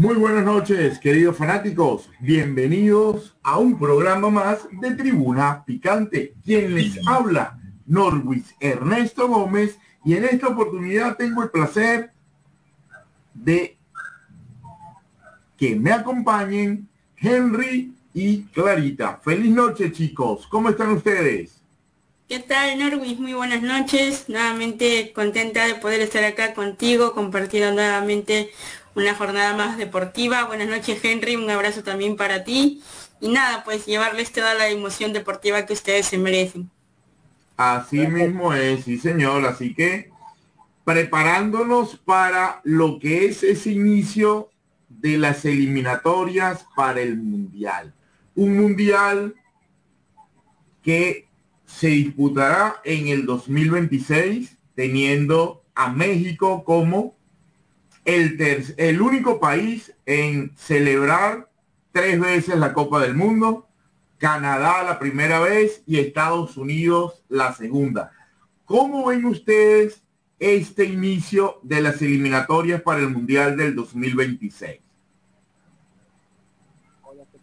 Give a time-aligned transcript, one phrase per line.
[0.00, 2.08] Muy buenas noches, queridos fanáticos.
[2.20, 6.32] Bienvenidos a un programa más de Tribuna Picante.
[6.42, 12.12] Quien les habla, Norwis Ernesto Gómez, y en esta oportunidad tengo el placer
[13.34, 13.76] de
[15.58, 16.88] que me acompañen
[17.18, 19.20] Henry y Clarita.
[19.22, 20.46] Feliz noche, chicos.
[20.46, 21.60] ¿Cómo están ustedes?
[22.26, 23.18] ¿Qué tal, Norwis?
[23.18, 24.28] Muy buenas noches.
[24.28, 28.50] Nuevamente contenta de poder estar acá contigo, compartiendo nuevamente
[28.94, 30.44] una jornada más deportiva.
[30.44, 31.36] Buenas noches, Henry.
[31.36, 32.82] Un abrazo también para ti.
[33.20, 36.70] Y nada, pues llevarles toda la emoción deportiva que ustedes se merecen.
[37.56, 39.44] Así mismo es, sí, señor.
[39.44, 40.10] Así que
[40.84, 44.50] preparándonos para lo que es ese inicio
[44.88, 47.92] de las eliminatorias para el Mundial.
[48.34, 49.34] Un Mundial
[50.82, 51.28] que
[51.66, 57.14] se disputará en el 2026, teniendo a México como
[58.04, 61.50] el, ter el único país en celebrar
[61.92, 63.68] tres veces la Copa del Mundo,
[64.18, 68.12] Canadá la primera vez y Estados Unidos la segunda.
[68.64, 70.02] ¿Cómo ven ustedes
[70.38, 74.80] este inicio de las eliminatorias para el Mundial del 2026?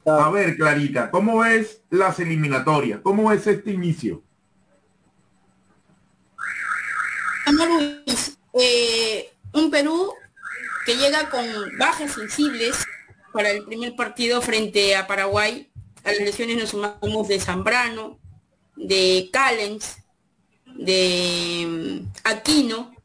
[0.05, 3.01] A ver, Clarita, ¿cómo ves las eliminatorias?
[3.01, 4.23] ¿Cómo ves este inicio?
[7.51, 10.13] Luis, eh, un Perú
[10.87, 11.45] que llega con
[11.77, 12.85] bajas sensibles
[13.33, 15.69] para el primer partido frente a Paraguay.
[16.05, 18.17] A las lesiones nos sumamos de Zambrano,
[18.77, 19.97] de Callens,
[20.65, 22.95] de mm, Aquino.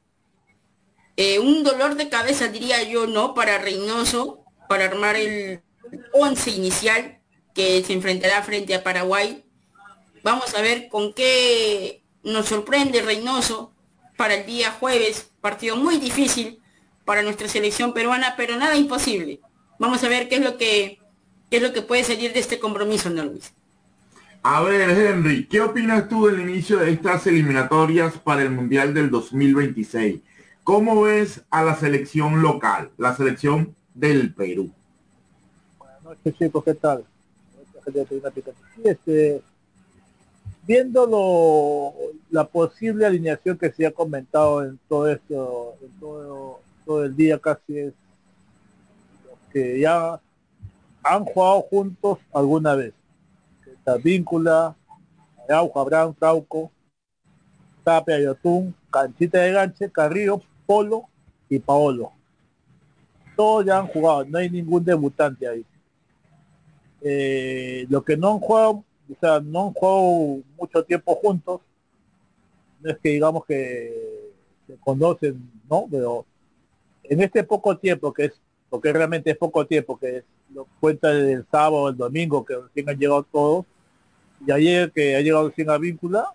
[1.16, 3.34] Eh, un dolor de cabeza, diría yo, ¿no?
[3.34, 5.60] Para Reynoso, para armar el
[6.12, 7.19] 11 inicial
[7.53, 9.44] que se enfrentará frente a Paraguay.
[10.22, 13.75] Vamos a ver con qué nos sorprende Reynoso
[14.16, 15.32] para el día jueves.
[15.41, 16.62] Partido muy difícil
[17.05, 19.41] para nuestra selección peruana, pero nada imposible.
[19.79, 20.99] Vamos a ver qué es lo que,
[21.51, 23.53] qué es lo que puede salir de este compromiso, ¿no, Luis?
[24.45, 29.09] A ver, Henry, ¿qué opinas tú del inicio de estas eliminatorias para el Mundial del
[29.11, 30.21] 2026?
[30.65, 34.71] ¿Cómo ves a la selección local, la selección del Perú?
[35.79, 37.05] Buenas noches, chicos, ¿qué tal?
[38.85, 39.43] Este,
[40.67, 46.61] viendo lo, la posible alineación que se ha comentado en todo esto, en todo,
[46.93, 47.95] todo el día casi es
[49.51, 50.21] que ya
[51.03, 52.93] han jugado juntos alguna vez.
[54.05, 54.77] Víncula,
[55.49, 56.71] Araujo, Abraham, Trauco,
[57.83, 61.09] Tapia, Yotún, Canchita de Ganche, Carrillo, Polo
[61.49, 62.13] y Paolo.
[63.37, 65.65] Todos ya han jugado, no hay ningún debutante ahí.
[67.01, 71.63] Eh, lo que no han jugado, o sea, no han jugado mucho tiempo juntos,
[72.81, 74.31] no es que digamos que
[74.67, 75.89] se conocen, ¿no?
[75.91, 76.27] Pero
[77.12, 78.33] en este poco tiempo, que es,
[78.71, 80.25] porque realmente es poco tiempo, que es
[80.55, 83.67] lo cuenta del sábado, el domingo, que recién han llegado todos,
[84.47, 86.27] y ayer que ha llegado recién a víncula,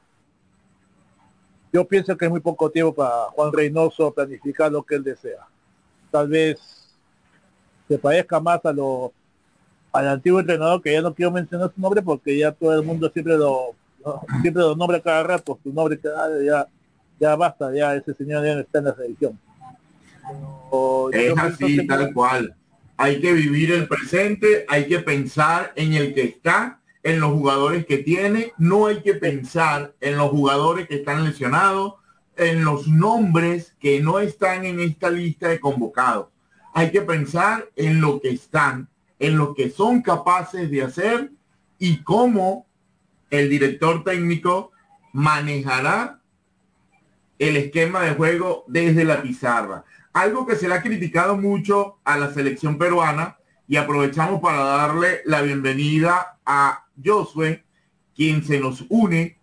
[1.74, 5.48] yo pienso que es muy poco tiempo para Juan Reynoso planificar lo que él desea.
[6.12, 6.60] Tal vez
[7.88, 9.12] se parezca más a lo
[9.92, 13.10] al antiguo entrenador que ya no quiero mencionar su nombre porque ya todo el mundo
[13.10, 13.72] siempre lo,
[14.42, 16.68] siempre lo nombra cada rato, su nombre cada, ya
[17.20, 19.40] ya basta, ya ese señor ya está en la selección.
[21.12, 22.56] Pero Es así, que- tal cual.
[22.98, 27.86] Hay que vivir el presente, hay que pensar en el que está, en los jugadores
[27.86, 31.94] que tiene, no hay que pensar en los jugadores que están lesionados,
[32.36, 36.28] en los nombres que no están en esta lista de convocados.
[36.74, 38.90] Hay que pensar en lo que están,
[39.20, 41.32] en lo que son capaces de hacer
[41.80, 42.68] y cómo
[43.30, 44.72] el director técnico
[45.14, 46.20] manejará
[47.40, 49.84] el esquema de juego desde la pizarra.
[50.18, 53.38] Algo que se le ha criticado mucho a la selección peruana
[53.68, 57.64] y aprovechamos para darle la bienvenida a Josué,
[58.16, 59.38] quien se nos une,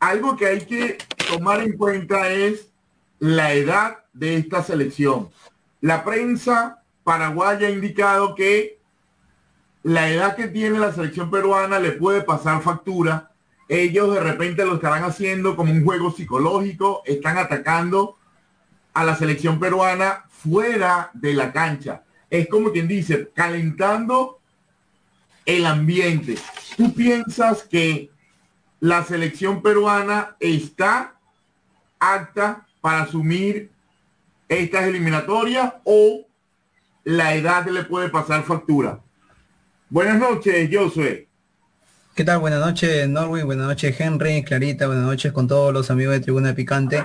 [0.00, 0.96] algo que hay que
[1.28, 2.72] tomar en cuenta es
[3.18, 5.28] la edad de esta selección.
[5.82, 8.80] La prensa paraguaya ha indicado que
[9.82, 13.32] la edad que tiene la selección peruana le puede pasar factura.
[13.68, 18.16] Ellos de repente lo estarán haciendo como un juego psicológico, están atacando
[18.94, 22.02] a la selección peruana fuera de la cancha.
[22.30, 24.40] Es como quien dice, calentando
[25.44, 26.36] el ambiente.
[26.76, 28.10] ¿Tú piensas que
[28.80, 31.14] la selección peruana está
[32.00, 33.70] apta para asumir
[34.48, 36.26] estas eliminatorias o
[37.04, 39.00] la edad le puede pasar factura?
[39.88, 41.28] Buenas noches, Josué.
[42.14, 42.40] ¿Qué tal?
[42.40, 43.46] Buenas noches, Norwin.
[43.46, 44.86] Buenas noches, Henry, Clarita.
[44.86, 47.04] Buenas noches con todos los amigos de Tribuna Picante.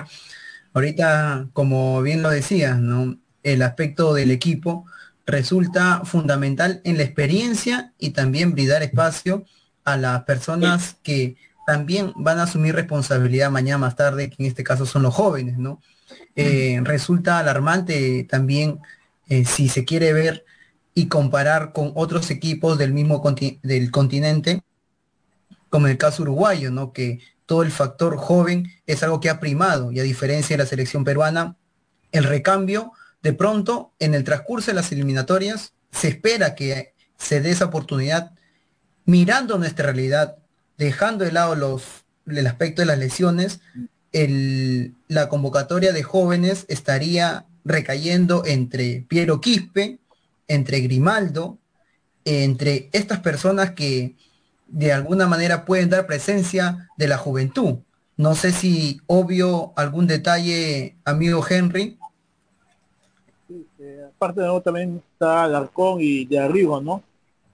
[0.78, 3.18] Ahorita, como bien lo decías, ¿no?
[3.42, 4.86] El aspecto del equipo
[5.26, 9.44] resulta fundamental en la experiencia y también brindar espacio
[9.82, 11.36] a las personas que
[11.66, 15.58] también van a asumir responsabilidad mañana más tarde, que en este caso son los jóvenes,
[15.58, 15.82] ¿no?
[16.36, 18.78] Eh, resulta alarmante también
[19.28, 20.44] eh, si se quiere ver
[20.94, 23.20] y comparar con otros equipos del mismo
[23.64, 24.62] del continente,
[25.70, 26.92] como el caso uruguayo, ¿no?
[26.92, 30.68] Que todo el factor joven es algo que ha primado y a diferencia de la
[30.68, 31.56] selección peruana,
[32.12, 32.92] el recambio
[33.22, 38.32] de pronto en el transcurso de las eliminatorias se espera que se dé esa oportunidad
[39.06, 40.36] mirando nuestra realidad,
[40.76, 41.84] dejando de lado los,
[42.26, 43.60] el aspecto de las lesiones,
[44.12, 50.00] la convocatoria de jóvenes estaría recayendo entre Piero Quispe,
[50.48, 51.56] entre Grimaldo,
[52.26, 54.16] entre estas personas que
[54.68, 57.78] de alguna manera pueden dar presencia de la juventud.
[58.16, 61.98] No sé si obvio algún detalle, amigo Henry.
[64.14, 67.02] aparte de nuevo también está Alarcón y de Arriba, ¿no?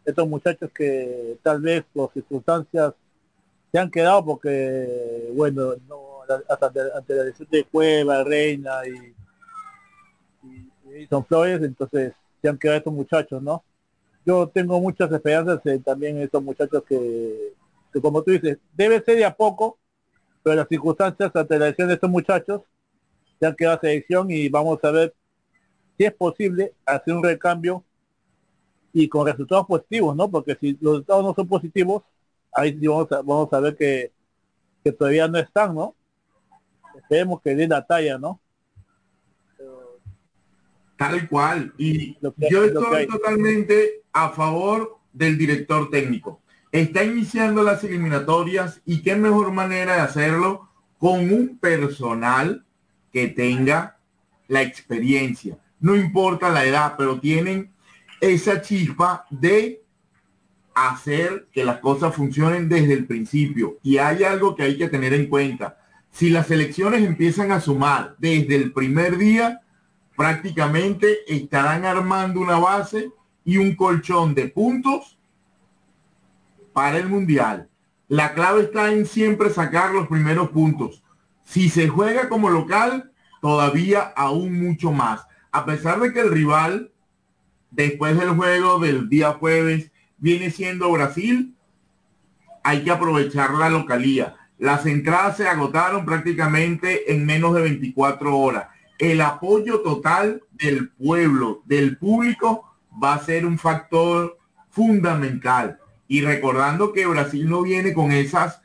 [0.05, 2.93] Estos muchachos que tal vez por circunstancias
[3.71, 9.15] se han quedado porque, bueno, no, hasta ante la decisión de Cueva, Reina y,
[10.97, 13.63] y, son Flores, entonces se han quedado estos muchachos, ¿no?
[14.25, 17.53] Yo tengo muchas esperanzas también estos muchachos que,
[18.01, 19.79] como tú dices, debe ser de a poco,
[20.43, 22.63] pero las circunstancias ante la elección de estos muchachos
[23.39, 25.15] se han quedado selección y vamos a ver
[25.97, 27.85] si es posible hacer un recambio
[28.93, 30.31] y con resultados positivos, ¿no?
[30.31, 32.03] Porque si los resultados no son positivos,
[32.53, 34.13] ahí sí vamos a, vamos a ver que,
[34.83, 35.95] que todavía no están, ¿no?
[36.97, 38.41] Esperemos que den la talla, ¿no?
[40.97, 41.73] Tal cual.
[41.77, 46.41] Y yo estoy totalmente a favor del director técnico.
[46.73, 52.65] Está iniciando las eliminatorias y qué mejor manera de hacerlo con un personal
[53.13, 53.99] que tenga
[54.49, 55.59] la experiencia.
[55.81, 57.73] No importa la edad, pero tienen
[58.21, 59.83] esa chispa de
[60.75, 63.79] hacer que las cosas funcionen desde el principio.
[63.83, 65.79] Y hay algo que hay que tener en cuenta.
[66.11, 69.61] Si las elecciones empiezan a sumar desde el primer día,
[70.17, 73.11] prácticamente estarán armando una base
[73.45, 75.19] y un colchón de puntos
[76.73, 77.69] para el mundial.
[78.09, 81.03] La clave está en siempre sacar los primeros puntos.
[81.45, 85.27] Si se juega como local, todavía aún mucho más.
[85.53, 86.93] A pesar de que el rival,
[87.71, 91.55] después del juego del día jueves, viene siendo Brasil,
[92.63, 94.37] hay que aprovechar la localía.
[94.59, 101.63] Las entradas se agotaron prácticamente en menos de 24 horas el apoyo total del pueblo,
[101.65, 104.39] del público, va a ser un factor
[104.71, 105.79] fundamental.
[106.07, 108.61] Y recordando que Brasil no viene con esas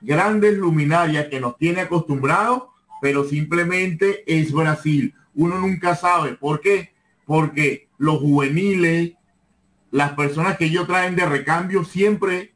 [0.00, 2.64] grandes luminarias que nos tiene acostumbrados,
[3.00, 5.14] pero simplemente es Brasil.
[5.34, 6.34] Uno nunca sabe.
[6.34, 6.92] ¿Por qué?
[7.26, 9.12] Porque los juveniles,
[9.90, 12.54] las personas que ellos traen de recambio siempre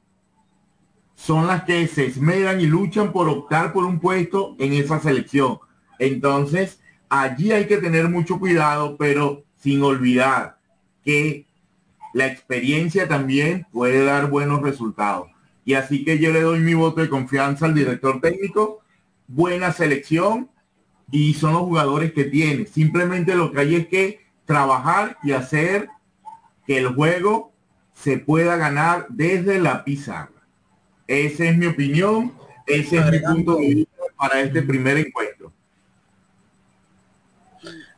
[1.15, 5.59] son las que se esmeran y luchan por optar por un puesto en esa selección.
[5.99, 10.59] Entonces, allí hay que tener mucho cuidado, pero sin olvidar
[11.05, 11.47] que
[12.13, 15.29] la experiencia también puede dar buenos resultados.
[15.65, 18.83] Y así que yo le doy mi voto de confianza al director técnico,
[19.27, 20.51] buena selección
[21.11, 22.67] y son los jugadores que tiene.
[22.67, 25.89] Simplemente lo que hay es que trabajar y hacer
[26.67, 27.53] que el juego
[27.95, 30.31] se pueda ganar desde la pizarra.
[31.07, 32.33] Esa es mi opinión,
[32.67, 35.34] ese es mi punto de vista para este primer encuentro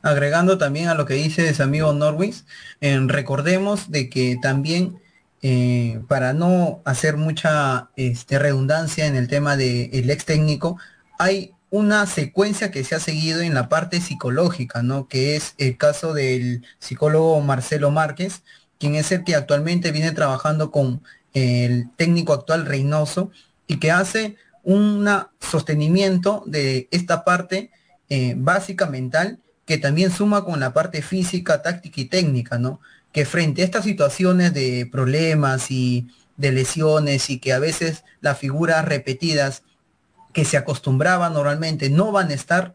[0.07, 2.45] agregando también a lo que dice ese amigo Norwis,
[2.81, 5.01] recordemos de que también
[5.43, 10.79] eh, para no hacer mucha este, redundancia en el tema del ex técnico,
[11.19, 15.09] hay una secuencia que se ha seguido en la parte psicológica, ¿no?
[15.09, 18.43] Que es el caso del psicólogo Marcelo Márquez,
[18.79, 21.03] quien es el que actualmente viene trabajando con
[21.35, 23.31] el técnico actual Reynoso
[23.67, 25.09] y que hace un
[25.41, 27.71] sostenimiento de esta parte
[28.09, 32.81] eh, básica mental que también suma con la parte física, táctica y técnica, ¿no?
[33.13, 38.39] Que frente a estas situaciones de problemas y de lesiones y que a veces las
[38.39, 39.63] figuras repetidas
[40.33, 42.75] que se acostumbraban normalmente no van a estar,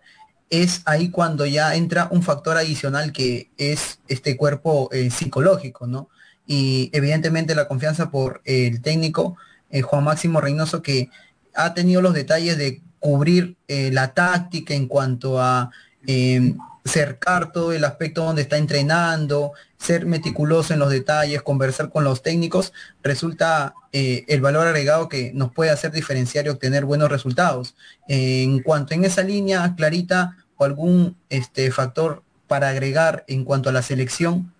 [0.50, 6.10] es ahí cuando ya entra un factor adicional que es este cuerpo eh, psicológico, ¿no?
[6.45, 9.38] Y evidentemente la confianza por el técnico
[9.69, 11.10] eh, Juan Máximo Reynoso que
[11.53, 15.71] ha tenido los detalles de cubrir eh, la táctica en cuanto a
[16.05, 22.04] em, cercar todo el aspecto donde está entrenando, ser meticuloso en los detalles, conversar con
[22.04, 22.74] los técnicos,
[23.04, 27.76] resulta eh, el valor agregado que nos puede hacer diferenciar y obtener buenos resultados.
[28.08, 33.72] en cuanto en esa línea, Clarita, o algún este, factor para agregar en cuanto a
[33.72, 34.54] la selección.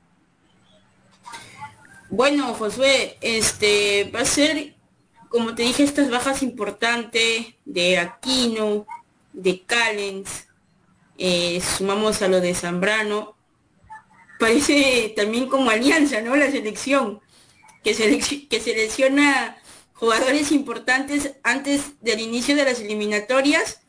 [2.10, 4.76] Bueno, Josué, este va a ser,
[5.30, 8.86] como te dije, estas bajas importantes de Aquino,
[9.34, 10.48] de Callens,
[11.24, 13.36] eh, sumamos a lo de Zambrano,
[14.40, 16.36] parece también como alianza, ¿no?
[16.36, 17.22] La selección,
[17.84, 17.94] que,
[18.50, 19.56] que selecciona
[19.94, 23.82] jugadores importantes antes del inicio de las eliminatorias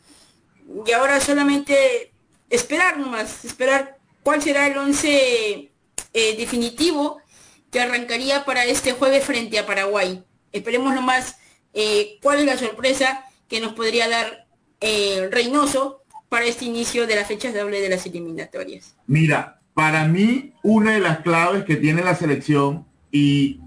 [0.84, 2.12] y ahora solamente
[2.50, 5.72] esperar nomás, esperar cuál será el once
[6.12, 7.22] eh, definitivo
[7.70, 10.22] que arrancaría para este jueves frente a Paraguay.
[10.52, 11.36] Esperemos nomás
[11.72, 14.46] eh, cuál es la sorpresa que nos podría dar
[14.82, 16.01] eh, Reynoso
[16.32, 18.96] para este inicio de las fechas doble de las eliminatorias?
[19.06, 23.60] Mira, para mí una de las claves que tiene la selección y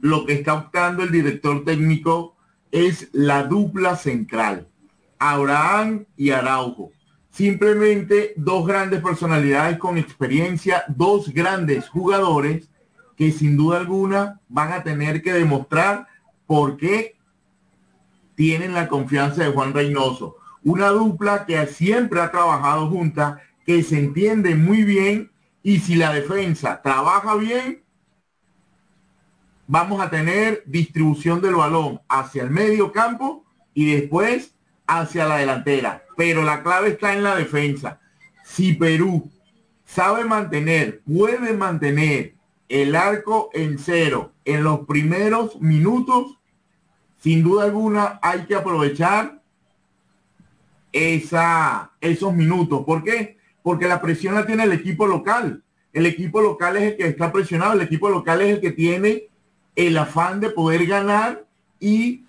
[0.00, 2.36] lo que está optando el director técnico
[2.70, 4.68] es la dupla central,
[5.18, 6.92] Abraham y Araujo.
[7.32, 12.68] Simplemente dos grandes personalidades con experiencia, dos grandes jugadores
[13.16, 16.06] que sin duda alguna van a tener que demostrar
[16.46, 17.16] por qué
[18.36, 23.98] tienen la confianza de Juan Reynoso una dupla que siempre ha trabajado junta, que se
[23.98, 25.30] entiende muy bien
[25.62, 27.82] y si la defensa trabaja bien,
[29.66, 34.54] vamos a tener distribución del balón hacia el medio campo y después
[34.86, 36.04] hacia la delantera.
[36.16, 38.00] Pero la clave está en la defensa.
[38.44, 39.30] Si Perú
[39.84, 42.34] sabe mantener, puede mantener
[42.68, 46.38] el arco en cero en los primeros minutos,
[47.18, 49.41] sin duda alguna hay que aprovechar
[50.92, 52.84] esa, esos minutos.
[52.84, 53.38] ¿Por qué?
[53.62, 55.62] Porque la presión la tiene el equipo local.
[55.92, 59.28] El equipo local es el que está presionado, el equipo local es el que tiene
[59.76, 61.44] el afán de poder ganar
[61.80, 62.24] y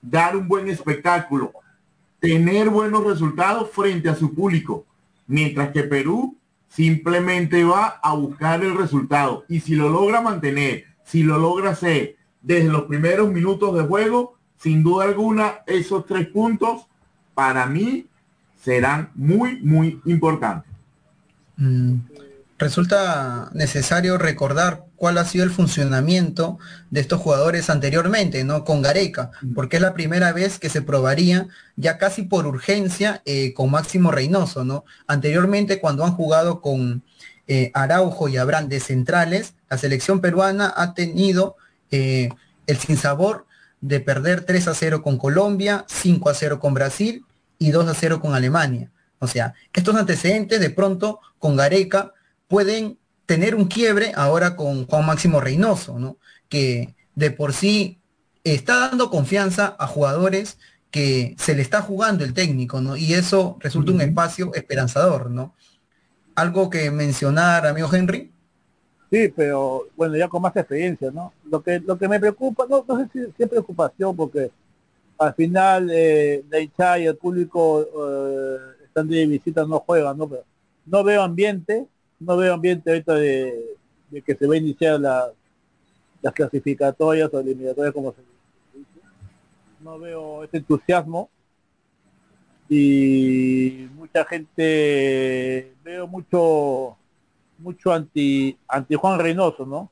[0.00, 1.52] dar un buen espectáculo,
[2.20, 4.86] tener buenos resultados frente a su público,
[5.26, 6.36] mientras que Perú
[6.68, 12.16] simplemente va a buscar el resultado y si lo logra mantener, si lo logra hacer
[12.40, 16.86] desde los primeros minutos de juego, sin duda alguna esos tres puntos
[17.34, 18.06] para mí
[18.62, 20.70] serán muy, muy importantes.
[21.56, 21.96] Mm,
[22.58, 26.58] resulta necesario recordar cuál ha sido el funcionamiento
[26.90, 28.64] de estos jugadores anteriormente, ¿no?
[28.64, 33.52] Con Gareca, porque es la primera vez que se probaría ya casi por urgencia eh,
[33.52, 34.84] con Máximo Reynoso, ¿no?
[35.08, 37.02] Anteriormente, cuando han jugado con
[37.48, 41.56] eh, Araujo y Abraham de centrales, la selección peruana ha tenido
[41.90, 42.28] eh,
[42.68, 43.46] el sinsabor
[43.82, 47.26] de perder 3 a 0 con Colombia, 5 a 0 con Brasil
[47.58, 48.90] y 2 a 0 con Alemania.
[49.18, 52.12] O sea, estos antecedentes de pronto con Gareca
[52.48, 56.16] pueden tener un quiebre ahora con Juan Máximo Reynoso, ¿no?
[56.48, 58.00] Que de por sí
[58.44, 60.58] está dando confianza a jugadores
[60.90, 62.96] que se le está jugando el técnico, ¿no?
[62.96, 65.54] Y eso resulta un espacio esperanzador, ¿no?
[66.34, 68.31] Algo que mencionar, amigo Henry.
[69.12, 71.34] Sí, pero bueno, ya con más experiencia, ¿no?
[71.44, 74.50] Lo que, lo que me preocupa, no, no sé si, es preocupación, porque
[75.18, 80.26] al final eh, la y el público eh, están de visita, no juegan, ¿no?
[80.26, 80.44] Pero
[80.86, 81.86] no veo ambiente,
[82.20, 83.76] no veo ambiente ahorita de,
[84.24, 85.30] que se va a iniciar la,
[86.22, 88.88] las clasificatorias o eliminatorias como se dice.
[89.80, 91.28] No veo ese entusiasmo
[92.66, 96.96] y mucha gente, veo mucho
[97.62, 99.90] mucho anti, anti Juan Reynoso, ¿no?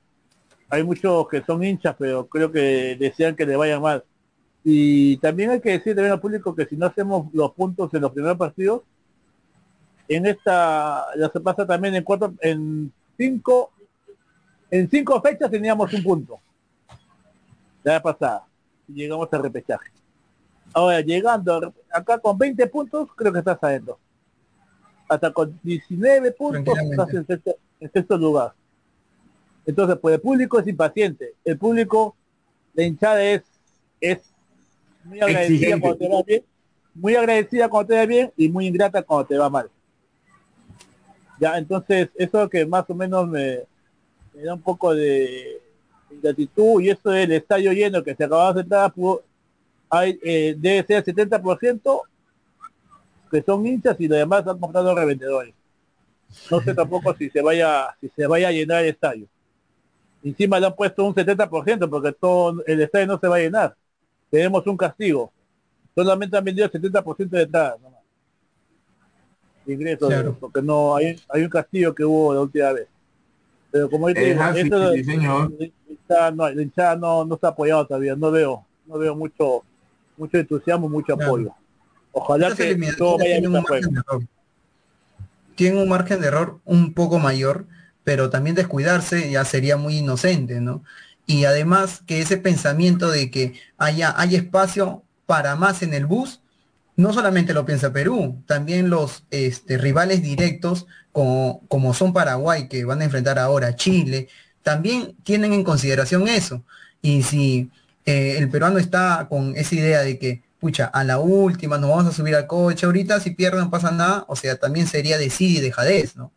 [0.68, 4.04] Hay muchos que son hinchas, pero creo que desean que le vaya mal.
[4.62, 8.02] Y también hay que decir también al público que si no hacemos los puntos en
[8.02, 8.82] los primeros partidos,
[10.06, 13.72] en esta ya se pasa también en cuatro, en cinco,
[14.70, 16.38] en cinco fechas teníamos un punto.
[17.82, 18.46] La pasada.
[18.86, 19.90] Llegamos al repechaje.
[20.72, 23.98] Ahora, llegando acá con 20 puntos, creo que está saliendo
[25.10, 27.08] hasta con 19 puntos estás
[27.80, 28.52] en sexto, lugar.
[29.66, 31.34] Entonces, pues el público es impaciente.
[31.44, 32.14] El público
[32.74, 33.42] la hinchada es,
[34.00, 34.18] es
[35.02, 36.44] muy agradecida cuando te va bien,
[36.94, 39.68] muy agradecida cuando te va bien y muy ingrata cuando te va mal.
[41.40, 43.64] Ya, entonces eso que más o menos me,
[44.44, 45.60] da un poco de
[46.22, 48.92] gratitud y eso del estadio lleno que se acababa de sentar,
[49.88, 52.00] hay, eh, debe ser 70%
[53.30, 55.54] que son hinchas y los demás han comprado revendedores.
[56.50, 59.26] No sé tampoco si se vaya, si se vaya a llenar el estadio.
[60.22, 63.74] Encima le han puesto un 70% porque todo el estadio no se va a llenar.
[64.30, 65.32] Tenemos un castigo.
[65.94, 67.80] Solamente han vendido el 70% de entradas.
[67.80, 68.00] Nomás.
[69.66, 72.88] Ingresos, porque no hay, hay un castigo que hubo la última vez.
[73.70, 74.92] Pero como dice, eso,
[76.08, 78.16] La, no, la hinchada no, no está apoyado todavía.
[78.16, 79.62] No veo, no veo mucho,
[80.16, 81.54] mucho entusiasmo, mucho apoyo.
[82.12, 83.44] Ojalá que todo vaya en
[85.60, 87.66] tiene un margen de error un poco mayor,
[88.02, 90.82] pero también descuidarse ya sería muy inocente, ¿no?
[91.26, 96.40] Y además que ese pensamiento de que haya, hay espacio para más en el bus,
[96.96, 102.84] no solamente lo piensa Perú, también los este, rivales directos como, como son Paraguay, que
[102.84, 104.28] van a enfrentar ahora Chile,
[104.62, 106.64] también tienen en consideración eso.
[107.02, 107.70] Y si
[108.06, 112.06] eh, el peruano está con esa idea de que pucha, a la última nos vamos
[112.06, 115.30] a subir al coche ahorita, si pierden no pasa nada, o sea, también sería de
[115.30, 116.32] sí y dejadez, ¿no?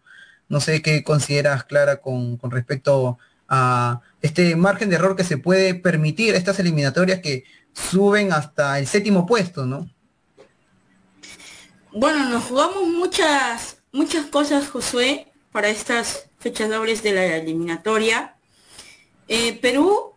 [0.48, 3.18] No sé qué consideras, Clara, con, respecto
[3.50, 8.88] a este margen de error que se puede permitir estas eliminatorias que suben hasta el
[8.88, 9.90] séptimo puesto, ¿no?
[11.92, 18.36] Bueno, nos jugamos muchas, muchas cosas, Josué, para estas fechas dobles de la eliminatoria.
[19.28, 20.14] Eh, Perú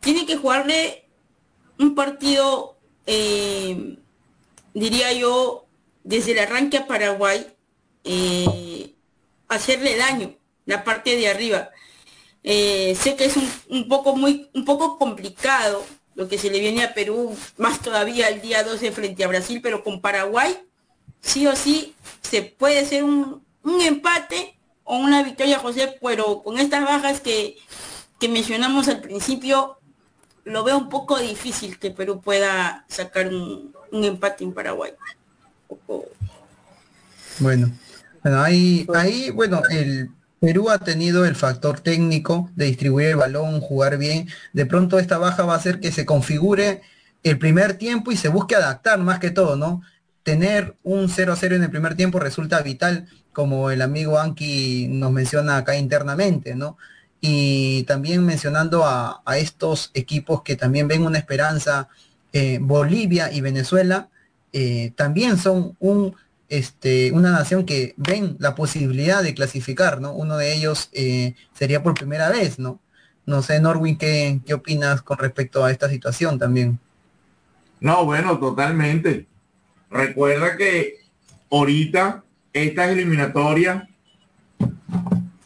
[0.00, 1.08] tiene que jugarle
[1.78, 2.71] un partido
[3.06, 3.96] eh,
[4.74, 5.66] diría yo,
[6.04, 7.46] desde el arranque a Paraguay,
[8.04, 8.94] eh,
[9.48, 10.34] hacerle daño,
[10.66, 11.70] la parte de arriba.
[12.44, 13.36] Eh, sé que es
[13.68, 18.28] un, poco muy, un poco complicado lo que se le viene a Perú, más todavía
[18.28, 20.58] el día 12 frente a Brasil, pero con Paraguay,
[21.20, 23.42] sí o sí, se puede hacer un,
[23.80, 27.56] empate o una victoria, José, pero con estas bajas que,
[28.20, 29.78] que mencionamos al principio,
[30.44, 34.92] lo veo un poco difícil que Perú pueda sacar un, empate en Paraguay.
[37.38, 37.70] Bueno,
[38.22, 43.60] bueno, ahí, ahí, bueno, el Perú ha tenido el factor técnico de distribuir el balón,
[43.60, 44.28] jugar bien.
[44.52, 46.82] De pronto esta baja va a hacer que se configure
[47.22, 49.82] el primer tiempo y se busque adaptar más que todo, ¿no?
[50.24, 54.88] Tener un 0 a 0 en el primer tiempo resulta vital, como el amigo Anki
[54.88, 56.76] nos menciona acá internamente, ¿no?
[57.24, 61.88] Y también mencionando a, estos equipos que también ven una esperanza,
[62.32, 64.08] eh, Bolivia y Venezuela
[64.52, 66.16] eh, también son un,
[66.48, 70.12] este, una nación que ven la posibilidad de clasificar, ¿no?
[70.12, 72.80] Uno de ellos eh, sería por primera vez, ¿no?
[73.24, 76.80] No sé, Norwin, ¿qué, ¿qué opinas con respecto a esta situación también?
[77.78, 79.26] No, bueno, totalmente.
[79.90, 80.96] Recuerda que
[81.52, 83.84] ahorita estas eliminatorias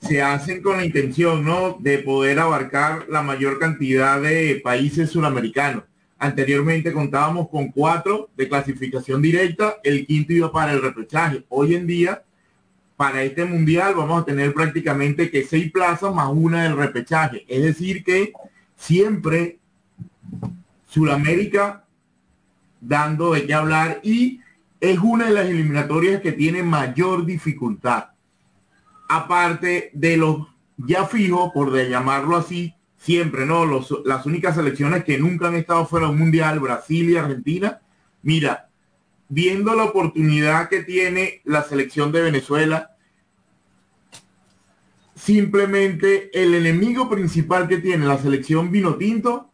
[0.07, 1.77] se hacen con la intención, ¿no?
[1.81, 5.85] De poder abarcar la mayor cantidad de países suramericanos.
[6.19, 11.45] Anteriormente contábamos con cuatro de clasificación directa, el quinto iba para el repechaje.
[11.49, 12.23] Hoy en día,
[12.97, 17.45] para este mundial, vamos a tener prácticamente que seis plazas más una del repechaje.
[17.49, 18.33] Es decir, que
[18.77, 19.59] siempre
[20.89, 21.85] Sudamérica
[22.81, 24.41] dando de qué hablar y
[24.81, 28.16] es una de las eliminatorias que tiene mayor dificultad
[29.09, 33.65] aparte de los ya fijos, por de llamarlo así, siempre, ¿no?
[34.05, 37.81] Las únicas selecciones que nunca han estado fuera del mundial, Brasil y Argentina.
[38.23, 38.69] Mira,
[39.29, 42.97] viendo la oportunidad que tiene la selección de Venezuela,
[45.15, 49.51] simplemente el enemigo principal que tiene la selección vino tinto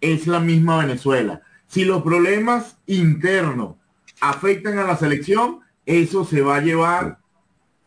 [0.00, 1.42] es la misma Venezuela.
[1.66, 3.76] Si los problemas internos
[4.20, 7.18] afectan a la selección, eso se va a llevar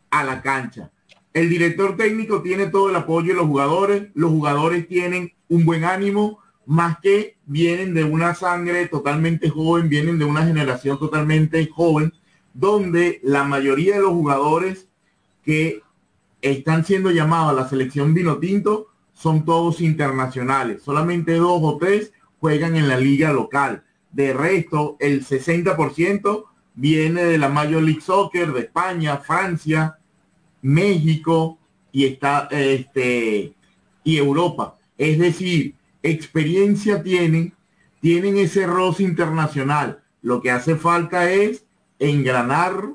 [0.10, 0.92] a la cancha.
[1.36, 5.84] El director técnico tiene todo el apoyo de los jugadores, los jugadores tienen un buen
[5.84, 12.14] ánimo, más que vienen de una sangre totalmente joven, vienen de una generación totalmente joven,
[12.54, 14.88] donde la mayoría de los jugadores
[15.44, 15.82] que
[16.42, 20.84] están siendo llamados a la selección vino tinto son todos internacionales.
[20.84, 23.84] Solamente dos o tres juegan en la liga local.
[24.14, 26.46] De resto, el 60%
[26.76, 29.98] viene de la Major League Soccer de España, Francia,
[30.66, 31.60] México
[31.92, 33.54] y está este
[34.04, 34.78] y Europa.
[34.98, 37.54] Es decir, experiencia tienen,
[38.00, 40.02] tienen ese roce internacional.
[40.24, 41.66] Lo que hace falta es
[42.00, 42.94] engranar,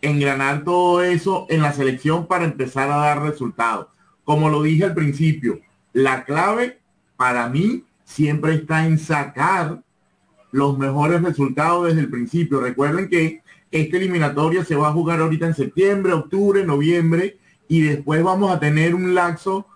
[0.00, 3.88] engranar todo eso en la selección para empezar a dar resultados.
[4.22, 5.60] Como lo dije al principio,
[5.92, 6.78] la clave
[7.16, 9.82] para mí siempre está en sacar
[10.52, 12.60] los mejores resultados desde el principio.
[12.60, 18.22] Recuerden que esta eliminatoria se va a jugar ahorita en septiembre, octubre, noviembre y después
[18.22, 19.66] vamos a tener un laxo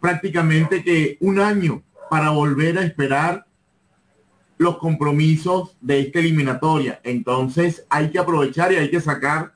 [0.00, 3.46] prácticamente que un año para volver a esperar
[4.58, 7.00] los compromisos de esta eliminatoria.
[7.04, 9.54] Entonces hay que aprovechar y hay que sacar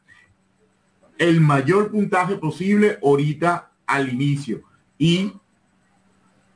[1.19, 4.63] el mayor puntaje posible ahorita al inicio.
[4.99, 5.33] Y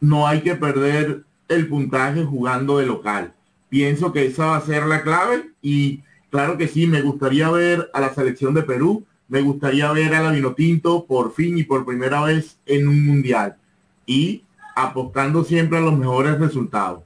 [0.01, 3.35] no hay que perder el puntaje jugando de local.
[3.69, 6.03] Pienso que esa va a ser la clave y
[6.35, 10.21] claro que sí, me gustaría ver a la selección de Perú, me gustaría ver a
[10.21, 13.55] la Vinotinto por fin y por primera vez en un mundial
[14.05, 14.43] y
[14.75, 17.05] apostando siempre a los mejores resultados.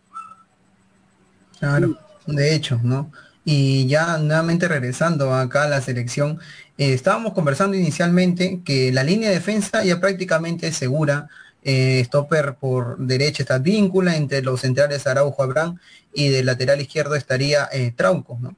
[1.58, 3.12] Claro, de hecho, ¿no?
[3.44, 6.38] Y ya nuevamente regresando acá a la selección,
[6.78, 11.28] eh, estábamos conversando inicialmente que la línea de defensa ya prácticamente es segura.
[11.62, 15.78] Eh, stopper por derecha está víncula entre los centrales Araujo Abraham
[16.14, 18.56] y del lateral izquierdo estaría eh, Trauco, ¿no?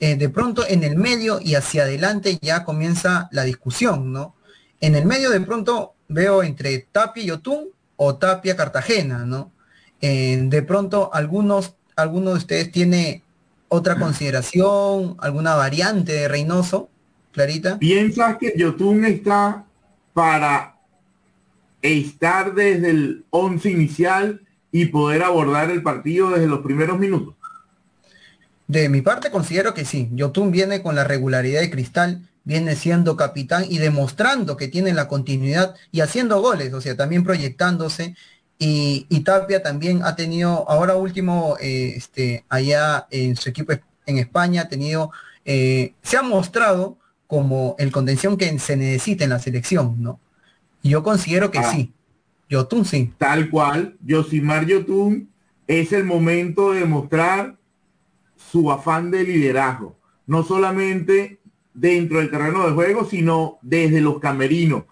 [0.00, 4.34] Eh, de pronto en el medio y hacia adelante ya comienza la discusión, ¿no?
[4.80, 9.52] En el medio de pronto veo entre Tapia y Otún o Tapia Cartagena, ¿no?
[10.00, 13.22] de pronto algunos alguno de ustedes tiene
[13.68, 16.90] otra consideración, alguna variante de Reynoso,
[17.32, 17.78] Clarita?
[17.78, 19.64] ¿Piensas que Yotun está
[20.12, 20.76] para
[21.80, 27.34] estar desde el 11 inicial y poder abordar el partido desde los primeros minutos?
[28.72, 30.08] De mi parte considero que sí.
[30.14, 35.08] Yotun viene con la regularidad de Cristal, viene siendo capitán y demostrando que tiene la
[35.08, 38.14] continuidad y haciendo goles, o sea, también proyectándose
[38.58, 43.74] y, Tapia también ha tenido, ahora último, eh, este, allá en su equipo
[44.06, 45.10] en España, ha tenido,
[45.44, 50.18] eh, se ha mostrado como el contención que se necesita en la selección, ¿no?
[50.80, 51.70] Y yo considero que ah.
[51.70, 51.92] sí.
[52.48, 53.12] Yotun sí.
[53.18, 55.28] Tal cual, Yosimar Yotun
[55.66, 57.56] es el momento de mostrar
[58.52, 61.40] su afán de liderazgo, no solamente
[61.74, 64.84] dentro del terreno de juego, sino desde los camerinos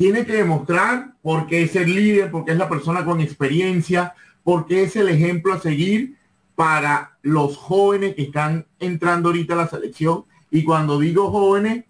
[0.00, 4.96] tiene que demostrar porque es el líder, porque es la persona con experiencia, porque es
[4.96, 6.16] el ejemplo a seguir
[6.54, 10.24] para los jóvenes que están entrando ahorita a la selección.
[10.50, 11.84] Y cuando digo jóvenes,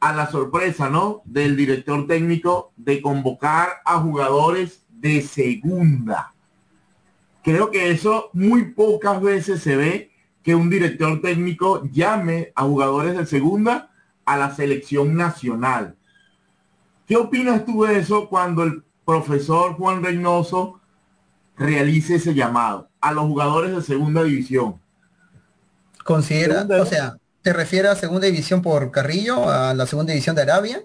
[0.00, 1.22] a la sorpresa, ¿no?
[1.24, 6.34] Del director técnico de convocar a jugadores de segunda.
[7.44, 10.10] Creo que eso muy pocas veces se ve
[10.42, 13.90] que un director técnico llame a jugadores de segunda
[14.24, 15.96] a la selección nacional.
[17.06, 20.80] ¿Qué opinas tú de eso cuando el profesor Juan Reynoso
[21.56, 24.80] realice ese llamado a los jugadores de segunda división?
[26.04, 30.42] Considera, o sea, ¿te refieres a segunda división por Carrillo, a la segunda división de
[30.42, 30.82] Arabia?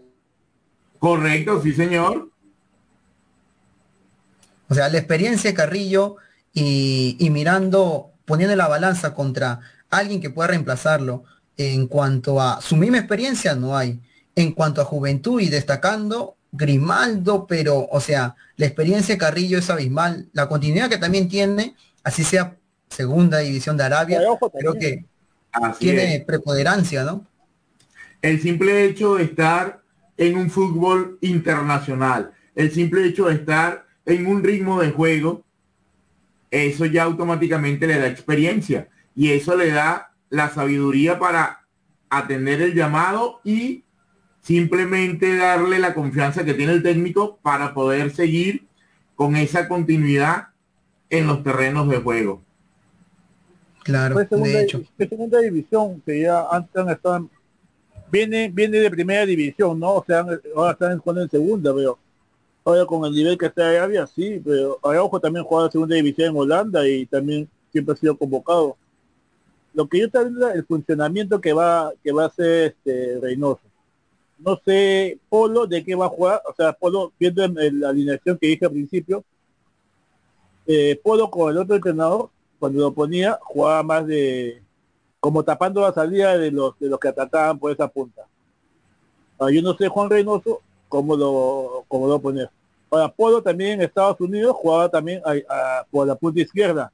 [0.99, 2.29] Correcto, sí señor.
[4.69, 6.17] O sea, la experiencia de Carrillo
[6.53, 11.23] y, y mirando, poniendo la balanza contra alguien que pueda reemplazarlo
[11.55, 13.99] en cuanto a su misma experiencia, no hay.
[14.35, 19.69] En cuanto a juventud y destacando Grimaldo, pero, o sea, la experiencia de Carrillo es
[19.69, 22.55] abismal, la continuidad que también tiene, así sea
[22.89, 24.19] segunda división de Arabia,
[24.53, 25.05] creo que
[25.79, 27.25] tiene preponderancia, ¿no?
[28.21, 29.81] El simple hecho de estar
[30.17, 35.43] en un fútbol internacional, el simple hecho de estar en un ritmo de juego,
[36.51, 41.65] eso ya automáticamente le da experiencia y eso le da la sabiduría para
[42.09, 43.83] atender el llamado y
[44.41, 48.67] simplemente darle la confianza que tiene el técnico para poder seguir
[49.15, 50.49] con esa continuidad
[51.09, 52.41] en los terrenos de juego.
[53.83, 54.83] Claro, de hecho.
[54.97, 57.29] segunda división, que ya antes han estado,
[58.11, 59.95] viene, viene de primera división, ¿no?
[59.95, 61.97] O sea, ahora están jugando en segunda, pero
[62.69, 66.29] ahora con el nivel que está había sí, pero ojo también juega en segunda división
[66.29, 68.75] en Holanda y también siempre ha sido convocado.
[69.73, 73.61] Lo que yo también el funcionamiento que va, que va a hacer este Reynoso
[74.39, 78.37] no sé Polo de qué va a jugar, o sea, Polo, viendo en, la alineación
[78.37, 79.23] que dije al principio,
[80.65, 84.61] eh, Polo con el otro entrenador, cuando lo ponía, jugaba más de
[85.19, 88.27] como tapando la salida de los de los que atacaban por esa punta.
[89.39, 92.49] Ahora, yo no sé Juan Reynoso cómo lo cómo lo poner.
[92.89, 95.21] Ahora, Polo también en Estados Unidos jugaba también
[95.91, 96.91] por la punta izquierda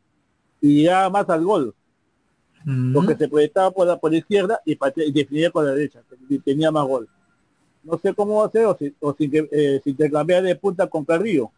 [0.59, 1.75] y llegaba más al gol.
[2.93, 6.01] Porque se proyectaba por la, por la izquierda y, y definía con la derecha,
[6.45, 7.09] tenía más gol
[7.83, 10.55] no sé cómo va a ser, o si, o si, eh, si te cambias de
[10.55, 11.51] punta con Carrillo.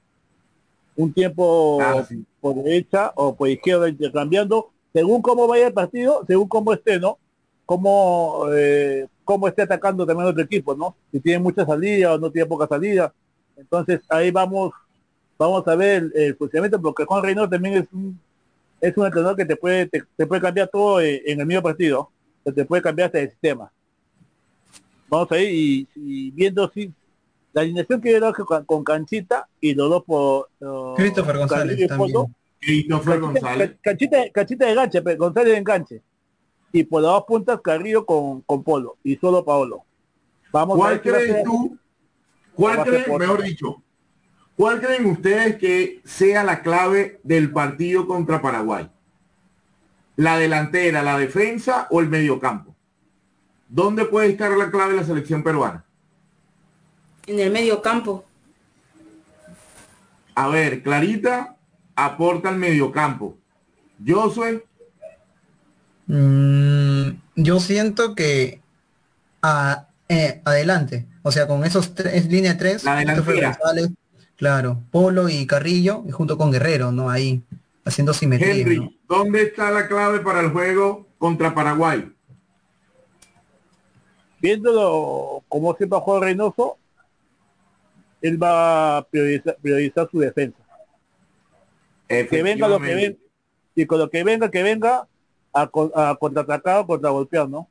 [0.95, 2.06] Un tiempo ah,
[2.39, 7.17] por derecha o por izquierda intercambiando, según cómo vaya el partido, según cómo esté, ¿no?
[7.65, 10.96] Cómo, eh, cómo esté atacando también otro equipo, ¿no?
[11.12, 13.14] Si tiene mucha salida o no tiene poca salida.
[13.58, 14.72] Entonces ahí vamos
[15.38, 18.18] vamos a ver el, funcionamiento porque Juan Reynoso también es un
[18.80, 22.10] es un entrenador que te puede te, puede cambiar todo en, el mismo partido
[22.44, 23.72] que te puede cambiar hasta el sistema
[25.10, 26.94] vamos a ir y, viendo si
[27.54, 30.50] la alineación que yo con, con Canchita y los dos por
[30.96, 31.78] Christopher González.
[32.60, 36.02] Christopher González Canchita, canchita de ganche González de enganche
[36.76, 39.86] y por las dos puntas Carrillo con, con Polo y solo Paolo
[40.52, 41.78] vamos ¿Cuál crees tú?
[42.54, 43.82] ¿Cuál crees, mejor dicho,
[44.58, 48.90] ¿Cuál creen ustedes que sea la clave del partido contra Paraguay?
[50.18, 52.74] ¿La delantera, la defensa o el mediocampo?
[53.68, 55.84] ¿Dónde puede estar la clave de la selección peruana?
[57.28, 58.24] En el mediocampo.
[60.36, 61.58] A ver, Clarita
[61.96, 63.38] aporta al mediocampo.
[64.06, 64.66] Josué.
[66.08, 68.62] Mm, yo siento que
[70.08, 73.58] eh, adelante, o sea, con esos tres, línea tres, la delantera.
[74.36, 77.10] Claro, Polo y Carrillo, y junto con Guerrero, ¿no?
[77.10, 77.41] Ahí,
[77.86, 78.54] haciendo simetría.
[78.54, 82.12] Henry, ¿dónde está la clave para el juego contra Paraguay?
[84.41, 86.78] Viéndolo como siempre juega Reynoso,
[88.22, 90.58] él va a priorizar, su defensa.
[92.08, 93.18] Que venga lo que venga,
[93.74, 95.08] y con lo que venga, que venga
[95.56, 95.70] a,
[96.12, 97.68] a contraatacar o contragolpear, ¿no?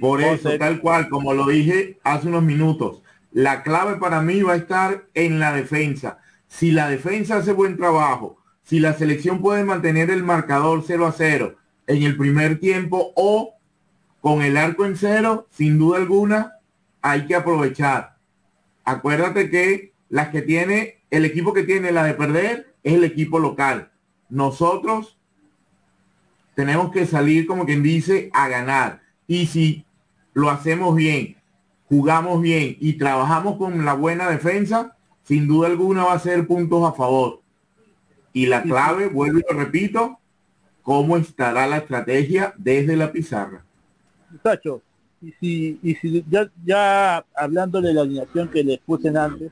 [0.00, 4.54] Por eso, tal cual, como lo dije hace unos minutos, la clave para mí va
[4.54, 6.18] a estar en la defensa.
[6.46, 11.12] Si la defensa hace buen trabajo, si la selección puede mantener el marcador 0 a
[11.12, 13.54] 0 en el primer tiempo o
[14.20, 16.54] con el arco en cero, sin duda alguna,
[17.00, 18.16] hay que aprovechar.
[18.84, 23.38] Acuérdate que las que tiene, el equipo que tiene la de perder es el equipo
[23.38, 23.92] local.
[24.28, 25.15] Nosotros
[26.56, 29.02] tenemos que salir, como quien dice, a ganar.
[29.26, 29.84] Y si
[30.32, 31.36] lo hacemos bien,
[31.84, 36.82] jugamos bien y trabajamos con la buena defensa, sin duda alguna va a ser puntos
[36.88, 37.42] a favor.
[38.32, 40.18] Y la clave, vuelvo y lo repito,
[40.82, 43.62] cómo estará la estrategia desde la pizarra.
[44.30, 44.80] Muchachos,
[45.20, 49.50] y si, y si ya, ya hablando de la alineación que les puse antes,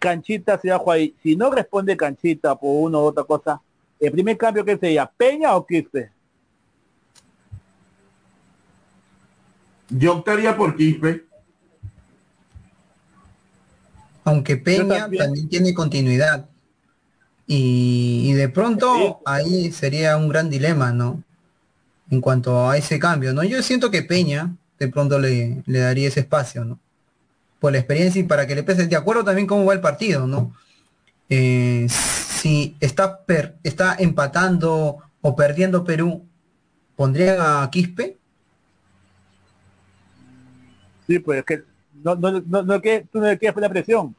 [0.00, 1.14] Canchita se bajo ahí.
[1.22, 3.60] Si no responde Canchita por una u otra cosa,
[4.00, 6.10] el primer cambio que sería, Peña o Quispe.
[9.90, 11.24] Yo optaría por Quispe.
[14.24, 15.48] Aunque Peña también.
[15.48, 16.48] tiene continuidad.
[17.46, 21.22] Y, de pronto ahí sería un gran dilema, ¿no?
[22.10, 23.42] En cuanto a ese cambio, ¿no?
[23.42, 26.78] Yo siento que Peña de pronto le, le daría ese espacio, ¿no?
[27.58, 28.86] Por la experiencia y para que le pese.
[28.86, 30.52] De acuerdo también cómo va el partido, ¿no?
[31.30, 31.86] Eh,
[32.38, 33.24] si está,
[33.62, 36.26] está empatando o perdiendo Perú,
[36.96, 38.16] ¿pondría a Quispe?
[41.06, 41.64] Sí, pues es que
[42.04, 44.14] no, no, no, no que tú no le quieres la presión.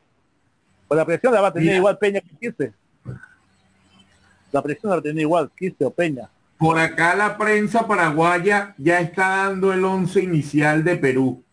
[0.87, 2.73] Pues la presión la va a tener igual Peña que Quispe.
[4.51, 6.29] La presión la va a tener igual Quispe o Peña.
[6.57, 11.43] Por acá la prensa paraguaya ya está dando el once inicial de Perú.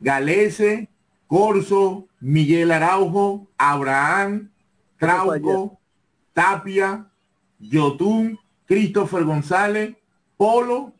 [0.00, 0.88] Galese,
[1.28, 4.50] Corso, Miguel Araujo, Abraham,
[4.98, 5.78] Trauco,
[6.32, 7.06] Tapia,
[7.58, 9.96] Yotún, Christopher González,
[10.36, 10.92] Polo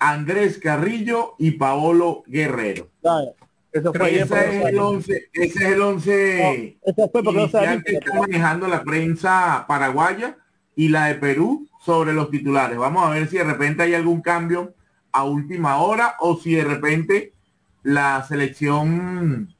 [0.00, 2.88] Andrés Carrillo y Paolo Guerrero.
[3.70, 6.78] eso fue ese, es el once, ese es el once
[7.84, 10.38] que está manejando la prensa paraguaya
[10.74, 12.78] y la de Perú sobre los titulares.
[12.78, 14.74] Vamos a ver si de repente hay algún cambio
[15.12, 17.34] a última hora o si de repente
[17.82, 19.54] la selección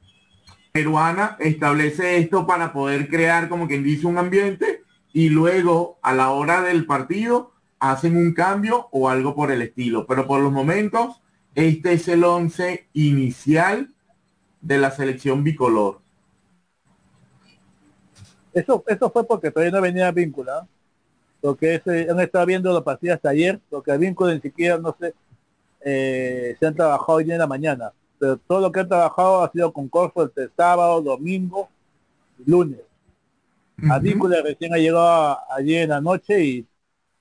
[0.71, 4.80] peruana establece esto para poder crear como quien dice un ambiente
[5.13, 10.05] y luego a la hora del partido hacen un cambio o algo por el estilo.
[10.05, 11.21] Pero por los momentos,
[11.55, 13.93] este es el once inicial
[14.61, 15.99] de la selección bicolor.
[18.53, 20.67] Eso, eso fue porque todavía no venía vínculo,
[21.39, 25.13] porque ese, han estado viendo la partida hasta ayer, porque vínculo ni siquiera, no sé,
[25.83, 29.51] eh, se han trabajado hoy en la mañana, pero todo lo que han trabajado ha
[29.51, 31.69] sido con Corfo el sábado, domingo,
[32.45, 32.90] lunes.
[33.89, 36.67] A vínculo recién ha llegado ayer en la noche y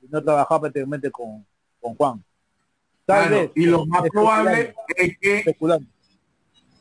[0.09, 1.47] no trabajaba prácticamente con,
[1.81, 2.25] con Juan.
[3.55, 5.57] y lo más probable es que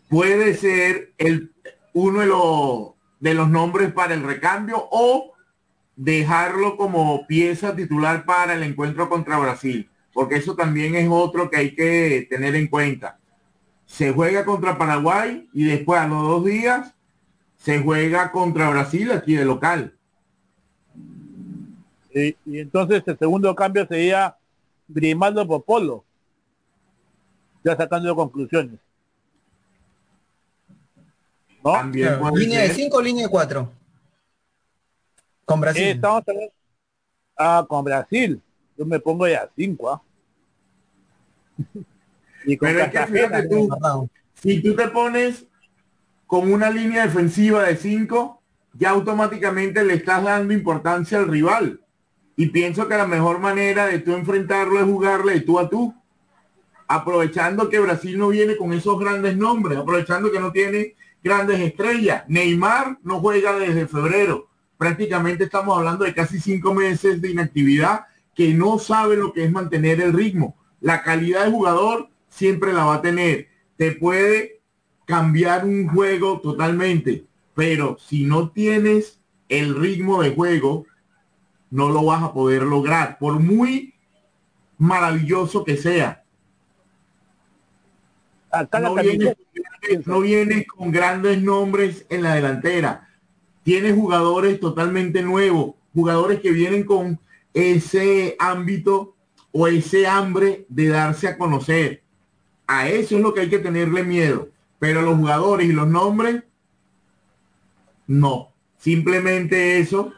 [0.09, 1.53] puede ser el
[1.93, 5.33] uno de los de los nombres para el recambio o
[5.95, 11.57] dejarlo como pieza titular para el encuentro contra Brasil, porque eso también es otro que
[11.57, 13.19] hay que tener en cuenta.
[13.85, 16.95] Se juega contra Paraguay y después a los dos días
[17.59, 19.93] se juega contra Brasil aquí de local.
[22.13, 24.35] Y, entonces el segundo cambio sería
[24.87, 26.03] Grimaldo por Polo.
[27.63, 28.79] Ya sacando conclusiones.
[31.63, 31.73] ¿no?
[31.73, 32.75] También Claro, puede línea de ser.
[32.77, 33.71] 5 o línea de 4.
[35.45, 35.83] Con Brasil.
[35.83, 36.53] Eh, estamos hablando-
[37.35, 38.41] Ah, con Brasil.
[38.77, 40.01] Yo me pongo ya 5, ¿ah?
[42.45, 43.69] y con Pero es que fíjate tú,
[44.35, 45.45] si tú te pones
[46.29, 48.39] con una línea defensiva de 5,
[48.75, 51.81] ya automáticamente le estás dando importancia al rival.
[52.35, 55.91] Y pienso que la mejor manera de tú enfrentarlo es jugarle de tú a tú.
[56.87, 62.25] Aprovechando que Brasil no viene con esos grandes nombres, aprovechando que no tiene grandes estrellas.
[62.27, 64.49] Neymar no juega desde febrero.
[64.77, 69.51] Prácticamente estamos hablando de casi cinco meses de inactividad que no sabe lo que es
[69.51, 70.55] mantener el ritmo.
[70.79, 73.47] La calidad de jugador siempre la va a tener.
[73.77, 74.58] Te puede
[75.09, 79.19] cambiar un juego totalmente, pero si no tienes
[79.49, 80.85] el ritmo de juego,
[81.71, 83.95] no lo vas a poder lograr, por muy
[84.77, 86.23] maravilloso que sea.
[88.51, 89.35] Acá No vienes,
[90.05, 93.09] no vienes con grandes nombres en la delantera.
[93.63, 97.19] Tienes jugadores totalmente nuevos, jugadores que vienen con
[97.55, 99.15] ese ámbito
[99.51, 102.03] o ese hambre de darse a conocer.
[102.67, 104.49] A eso es lo que hay que tenerle miedo.
[104.79, 106.43] Pero los jugadores y los nombres,
[108.07, 108.49] no.
[108.77, 110.13] Simplemente eso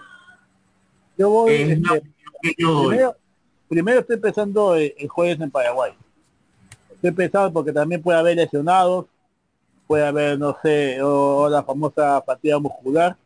[1.17, 2.02] yo voy, es este,
[2.41, 2.88] que yo doy.
[2.89, 3.15] primero,
[3.67, 5.93] primero estoy pensando el, el jueves en Paraguay.
[6.93, 9.06] Estoy pensando porque también puede haber lesionados,
[9.88, 13.17] puede haber, no sé, o, o la famosa fatiga muscular.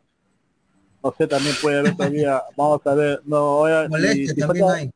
[1.02, 4.72] No sé, también puede haber todavía, vamos a ver, no, ahora, si- Molestia si falta-
[4.74, 4.90] hay.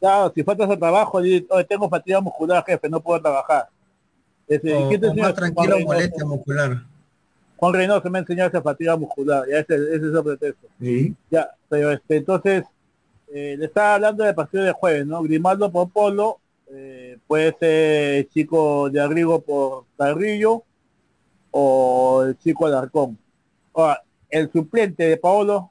[0.00, 3.68] Claro, si faltas al trabajo, "Oye, tengo fatiga muscular, jefe, no puedo trabajar.
[4.46, 6.82] Ese, O, ¿quién te o enseñó más tranquilo, molestia muscular.
[7.56, 10.68] Juan Reynoso me ha enseñado esa fatiga muscular, ya ese, ese es el pretexto.
[10.80, 11.14] Sí.
[11.30, 12.64] Ya, pero este, entonces,
[13.32, 15.22] eh, le estaba hablando del partido de jueves, ¿no?
[15.22, 20.64] Grimaldo por Polo, eh, puede ser el chico de Arrigo por Carrillo
[21.50, 23.16] o el chico Alarcón.
[23.72, 25.70] Ahora, el suplente de Paolo,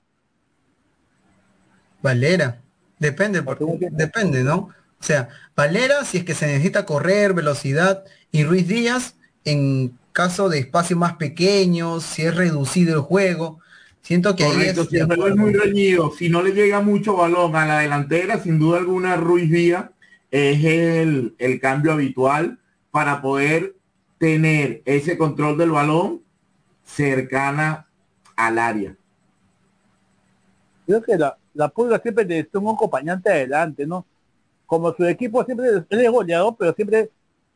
[2.04, 2.60] Valera.
[3.00, 4.56] Depende, porque, depende, ¿no?
[4.58, 9.16] O sea, Valera si es que se necesita correr, velocidad, y Ruiz Díaz
[9.46, 13.60] en caso de espacios más pequeños, si es reducido el juego.
[14.02, 17.16] Siento que ahí es si el juego es muy reñido, si no le llega mucho
[17.16, 19.92] balón a la delantera, sin duda alguna Ruiz Díaz
[20.32, 22.60] es el, el cambio habitual
[22.92, 23.76] para poder
[24.18, 26.22] tener ese control del balón
[26.84, 27.88] cercana
[28.36, 28.96] al área.
[30.88, 34.06] creo que la, la pulga siempre necesita un acompañante adelante, ¿no?
[34.66, 37.12] Como su equipo siempre es goleador, pero siempre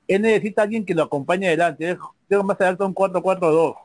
[0.07, 1.97] él necesita alguien que lo acompañe adelante.
[2.27, 3.75] Tengo más adelante un 4-4-2.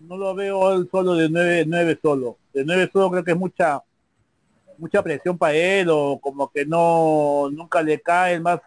[0.00, 2.38] No lo veo él solo de 9, 9 solo.
[2.52, 3.82] De 9 solo creo que es mucha
[4.76, 8.60] mucha presión para él o como que no nunca le cae, más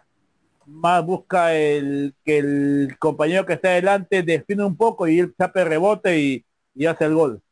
[0.66, 5.64] más busca el que el compañero que está adelante define un poco y él chape
[5.64, 7.42] rebote y, y hace el gol.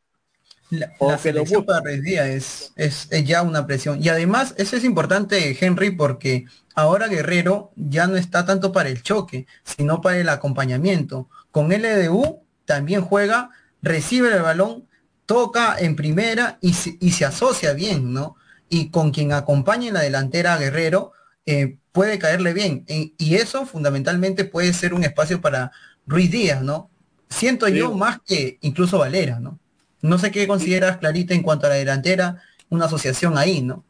[0.69, 1.65] La, O la que lo selección busque.
[1.65, 4.03] para Ruiz Díaz es, es, es ya una presión.
[4.03, 9.01] Y además, eso es importante, Henry, porque ahora Guerrero ya no está tanto para el
[9.01, 11.29] choque, sino para el acompañamiento.
[11.51, 13.49] Con LDU también juega,
[13.81, 14.87] recibe el balón,
[15.25, 18.35] toca en primera y se, y se asocia bien, ¿no?
[18.69, 21.13] Y con quien acompaña en la delantera a Guerrero,
[21.45, 22.83] eh, puede caerle bien.
[22.87, 25.71] E- y eso fundamentalmente puede ser un espacio para
[26.05, 26.89] Ruiz Díaz, ¿no?
[27.29, 29.59] Siento yo más que incluso Valera, ¿no?
[30.01, 33.83] No sé qué consideras, Clarita, en cuanto a la delantera, una asociación ahí, ¿no?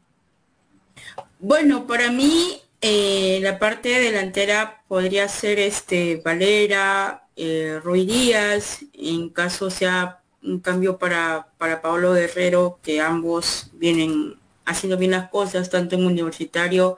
[1.40, 9.70] Bueno, para mí eh, la parte delantera podría ser este Valera, eh, Díaz, en caso
[9.70, 15.96] sea un cambio para, para Pablo Guerrero, que ambos vienen haciendo bien las cosas, tanto
[15.96, 16.98] en universitario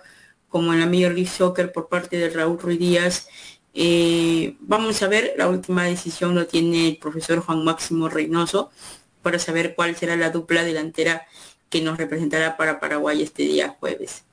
[0.49, 3.27] como en la Major League Soccer por parte de Raúl Ruiz Díaz.
[3.73, 8.71] Eh, vamos a ver, la última decisión lo tiene el profesor Juan Máximo Reynoso
[9.21, 11.27] para saber cuál será la dupla delantera
[11.69, 14.23] que nos representará para Paraguay este día jueves.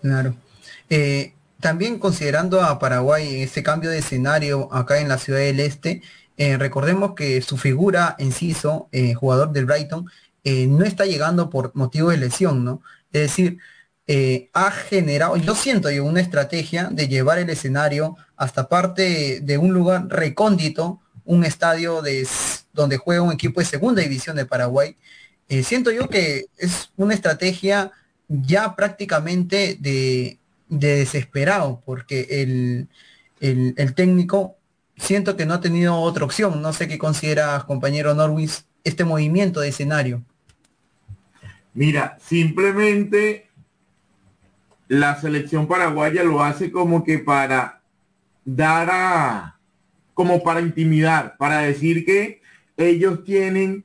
[0.00, 0.34] Claro.
[0.90, 5.60] Eh, también considerando a Paraguay en este cambio de escenario acá en la ciudad del
[5.60, 6.02] Este,
[6.36, 10.06] eh, recordemos que su figura, Enciso, eh, jugador del Brighton,
[10.44, 12.82] eh, no está llegando por motivo de lesión, ¿no?
[13.12, 13.58] Es decir,
[14.52, 19.74] ha generado, yo siento yo, una estrategia de llevar el escenario hasta parte de un
[19.74, 22.26] lugar recóndito, un estadio de,
[22.72, 24.96] donde juega un equipo de segunda división de Paraguay.
[25.48, 27.92] Eh, siento yo que es una estrategia
[28.28, 32.88] ya prácticamente de, de desesperado, porque el,
[33.40, 34.56] el, el técnico
[34.96, 36.62] siento que no ha tenido otra opción.
[36.62, 40.22] No sé qué consideras, compañero Norwis, este movimiento de escenario.
[41.74, 43.50] Mira, simplemente
[44.88, 47.82] la selección paraguaya lo hace como que para
[48.44, 49.55] dar a,
[50.16, 52.40] como para intimidar, para decir que
[52.78, 53.84] ellos tienen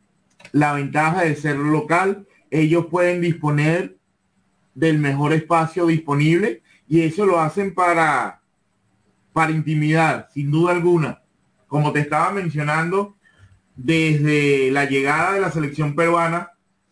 [0.53, 3.97] la ventaja de ser local, ellos pueden disponer
[4.73, 8.39] del mejor espacio disponible y eso lo hacen para,
[9.33, 11.21] para intimidar, sin duda alguna.
[11.67, 13.17] Como te estaba mencionando,
[13.75, 16.51] desde la llegada de la selección peruana,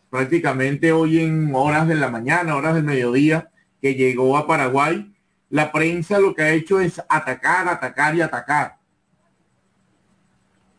[0.09, 5.13] prácticamente hoy en horas de la mañana, horas del mediodía, que llegó a Paraguay,
[5.49, 8.78] la prensa lo que ha hecho es atacar, atacar y atacar,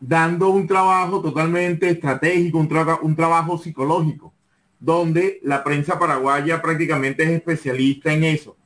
[0.01, 2.69] dando un trabajo totalmente estratégico, un,
[3.03, 4.33] un trabajo psicológico,
[4.79, 8.57] donde la prensa paraguaya prácticamente es especialista en eso.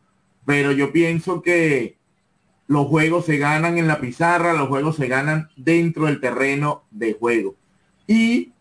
[0.46, 1.98] Pero yo pienso que
[2.68, 7.14] los juegos se ganan en la pizarra, los juegos se ganan dentro del terreno de
[7.14, 7.56] juego.
[8.08, 8.54] Y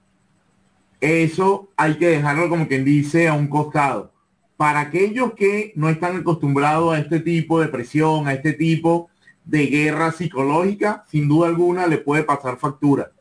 [1.00, 4.12] eso hay que dejarlo como quien dice a un costado.
[4.56, 9.10] Para aquellos que no están acostumbrados a este tipo de presión, a este tipo
[9.44, 13.12] de guerra psicológica, sin duda alguna le puede pasar factura.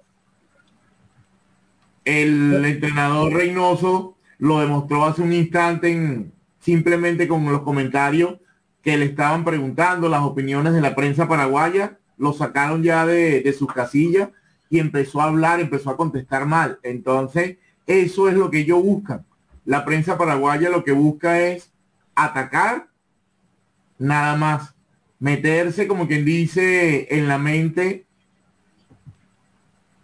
[2.05, 8.37] El entrenador Reynoso lo demostró hace un instante en, simplemente con los comentarios
[8.81, 13.53] que le estaban preguntando las opiniones de la prensa paraguaya, lo sacaron ya de, de
[13.53, 14.29] sus casillas
[14.69, 16.79] y empezó a hablar, empezó a contestar mal.
[16.83, 19.25] Entonces, eso es lo que ellos buscan.
[19.65, 21.71] La prensa paraguaya lo que busca es
[22.15, 22.87] atacar
[23.97, 24.72] nada más,
[25.23, 28.05] meterse como quien dice en la mente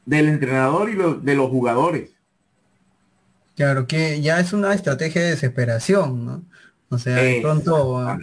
[0.06, 2.12] del entrenador y de los jugadores.
[3.58, 6.44] Claro, que ya es una estrategia de desesperación, ¿no?
[6.88, 8.18] O sea, de pronto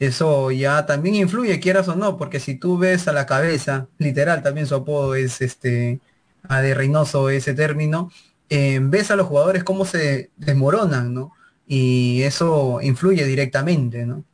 [0.00, 4.42] eso ya también influye, quieras o no, porque si tú ves a la cabeza, literal,
[4.42, 6.00] también su apodo es este,
[6.42, 8.10] a de Reynoso ese término,
[8.50, 11.32] eh, ves a los jugadores cómo se desmoronan, ¿no?
[11.68, 14.24] Y eso influye directamente, ¿no?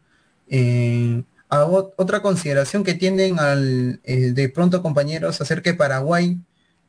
[0.49, 1.23] Eh,
[1.61, 6.39] otra consideración que tienen al, eh, de pronto compañeros acerca de Paraguay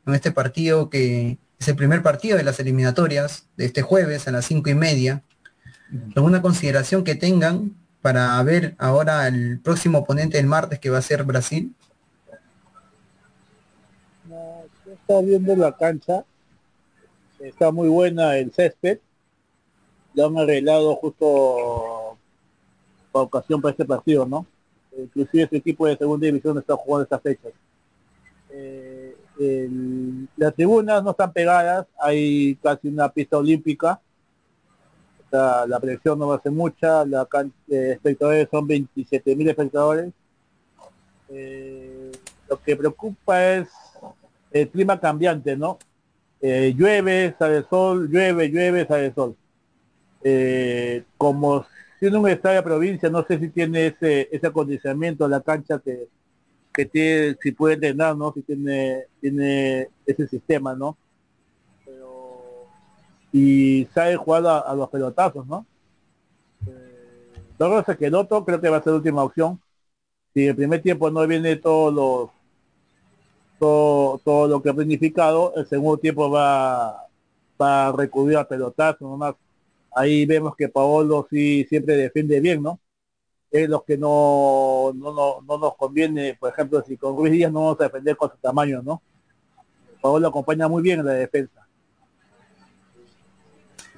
[0.06, 4.32] en este partido que es el primer partido de las eliminatorias de este jueves a
[4.32, 5.22] las cinco y media.
[6.16, 11.02] ¿Alguna consideración que tengan para ver ahora el próximo oponente del martes que va a
[11.02, 11.74] ser Brasil?
[14.28, 16.24] No, está viendo la cancha
[17.48, 18.98] está muy buena el césped.
[20.14, 22.16] Ya han arreglado justo
[23.12, 24.46] para ocasión para este partido, ¿no?
[24.98, 27.52] Inclusive este equipo de segunda división está jugando estas fechas.
[28.50, 29.16] Eh,
[30.36, 34.00] las tribunas no están pegadas, hay casi una pista olímpica.
[35.30, 37.26] la presión no va a ser mucha, la
[37.68, 40.12] eh, espectadores son 27 mil espectadores.
[41.28, 42.12] Eh,
[42.48, 43.68] lo que preocupa es
[44.52, 45.78] el clima cambiante, ¿no?
[46.40, 49.34] Llueve, sale sol, llueve, llueve, sale sol.
[50.26, 51.66] Eh, como
[52.04, 56.08] siendo un estadio de provincia, no sé si tiene ese, ese acondicionamiento la cancha que,
[56.70, 58.30] que tiene, si puede entrenar, ¿no?
[58.34, 60.98] Si tiene, tiene ese sistema, ¿no?
[63.32, 65.66] y sabe jugar a, los pelotazos, ¿no?
[66.68, 69.58] Eh, que el otro creo que va a ser la última opción.
[70.34, 72.30] Si el primer tiempo no viene todos los
[73.58, 77.08] todo, lo que ha planificado, el segundo tiempo va,
[77.60, 79.34] va a recurrir a pelotazo nomás.
[79.94, 82.80] Ahí vemos que Paolo sí siempre defiende bien, ¿no?
[83.50, 87.60] Es lo que no, no, no, nos conviene, por ejemplo, si con Ruiz Díaz no
[87.60, 89.00] vamos a defender con su tamaño, ¿no?
[90.00, 91.66] Paolo acompaña muy bien en la defensa.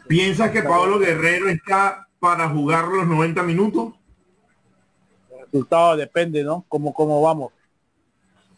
[0.07, 3.95] ¿Piensas que Pablo Guerrero está para jugar los 90 minutos?
[5.31, 6.65] El resultado depende, ¿no?
[6.69, 7.53] Cómo, cómo vamos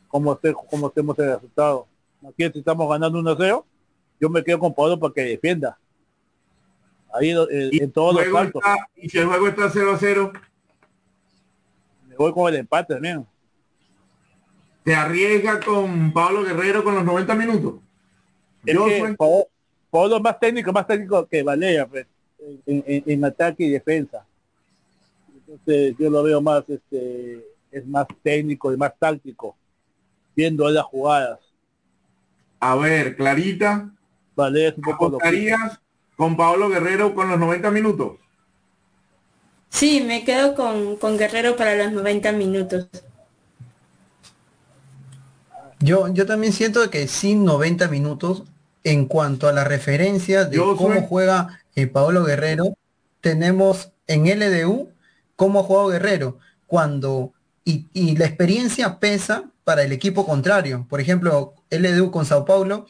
[0.09, 1.87] como, esté, como estemos el resultado.
[2.29, 3.65] Aquí estamos ganando 1-0,
[4.21, 5.79] yo me quedo con Pablo para que defienda.
[7.19, 8.63] Ahí eh, en todos los saltos.
[8.97, 10.33] y si el juego está 0-0,
[12.09, 13.27] me voy con el empate también.
[14.85, 17.75] ¿Te arriesga con Pablo Guerrero con los 90 minutos?
[18.65, 18.87] yo
[19.91, 22.07] Pablo, es más técnico, más técnico que Valera, pues,
[22.67, 24.25] en, ataque y defensa.
[25.35, 29.57] Entonces yo lo veo más, este, es más técnico y más táctico
[30.37, 31.41] viendo las jugadas.
[32.61, 33.91] A ver, Clarita.
[34.37, 35.19] Vale, es un poco
[36.19, 38.19] con Pablo Guerrero con los 90 minutos?
[39.71, 42.89] Sí, me quedo con, con Guerrero para los 90 minutos.
[45.79, 48.43] Yo, yo también siento que sin 90 minutos,
[48.83, 52.77] en cuanto a la referencia de cómo juega eh, Pablo Guerrero,
[53.21, 54.91] tenemos en LDU
[55.37, 56.39] cómo juega Guerrero.
[56.67, 57.33] Cuando,
[57.65, 60.85] y, y la experiencia pesa para el equipo contrario.
[60.89, 62.87] Por ejemplo, LDU con Sao Paulo,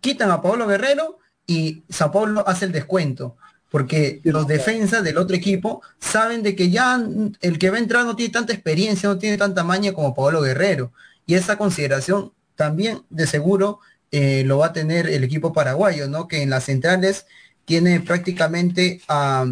[0.00, 3.36] quitan a Pablo Guerrero y Sao Paulo hace el descuento.
[3.70, 7.02] Porque los defensas del otro equipo saben de que ya
[7.40, 10.42] el que va a entrar no tiene tanta experiencia, no tiene tanta maña como Pablo
[10.42, 10.92] Guerrero.
[11.24, 13.80] Y esa consideración también de seguro
[14.10, 16.28] eh, lo va a tener el equipo paraguayo, ¿no?
[16.28, 17.24] Que en las centrales
[17.64, 19.46] tiene prácticamente a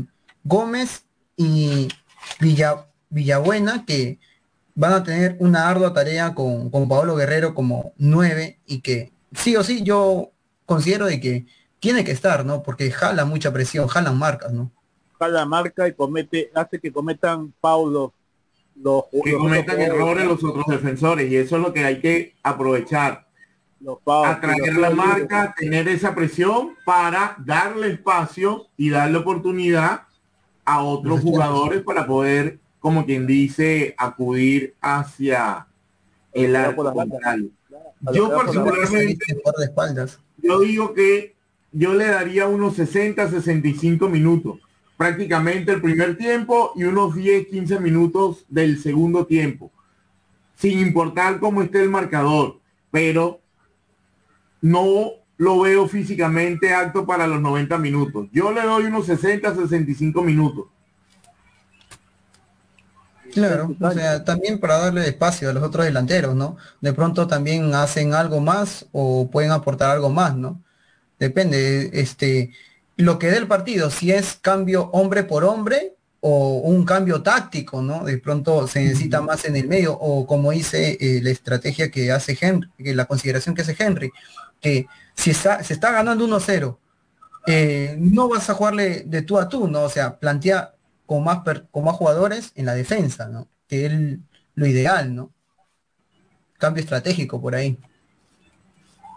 [0.44, 1.04] Gómez
[1.36, 1.88] y
[2.40, 4.18] Villa, Villabuena, que
[4.74, 9.56] van a tener una ardua tarea con, con Pablo Guerrero como nueve y que sí
[9.56, 10.32] o sí yo
[10.66, 11.46] considero de que
[11.80, 12.62] tiene que estar, ¿no?
[12.62, 14.70] Porque jala mucha presión, jalan marcas, ¿no?
[15.18, 18.14] Jala marca y comete, hace que cometan Paulo
[18.82, 23.26] los, que cometan errores los otros defensores y eso es lo que hay que aprovechar.
[23.80, 30.02] Los atraer la marca, tener esa presión para darle espacio y darle oportunidad
[30.66, 35.66] a otros jugadores para poder, como quien dice, acudir hacia
[36.32, 36.84] el arco
[38.12, 39.18] Yo particularmente,
[40.42, 41.34] yo digo que
[41.72, 44.58] yo le daría unos 60, 65 minutos
[45.00, 49.72] prácticamente el primer tiempo y unos 10, 15 minutos del segundo tiempo,
[50.56, 52.60] sin importar cómo esté el marcador,
[52.90, 53.40] pero
[54.60, 58.28] no lo veo físicamente acto para los 90 minutos.
[58.30, 60.66] Yo le doy unos 60, 65 minutos.
[63.32, 66.58] Claro, o sea, también para darle espacio a los otros delanteros, ¿no?
[66.82, 70.60] De pronto también hacen algo más o pueden aportar algo más, ¿no?
[71.20, 72.50] Depende, este,
[72.96, 77.82] lo que dé el partido, si es cambio hombre por hombre o un cambio táctico,
[77.82, 78.04] ¿no?
[78.04, 82.10] De pronto se necesita más en el medio, o como dice eh, la estrategia que
[82.10, 84.10] hace Henry, la consideración que hace Henry,
[84.62, 86.78] que si está, se está ganando 1-0,
[87.46, 89.82] eh, no vas a jugarle de tú a tú, ¿no?
[89.82, 91.40] O sea, plantea con más,
[91.70, 93.46] con más jugadores en la defensa, ¿no?
[93.68, 93.92] Que es
[94.54, 95.34] lo ideal, ¿no?
[96.56, 97.78] Cambio estratégico por ahí.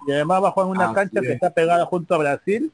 [0.06, 2.72] Y además va a jugar en una cancha que está pegada junto a Brasil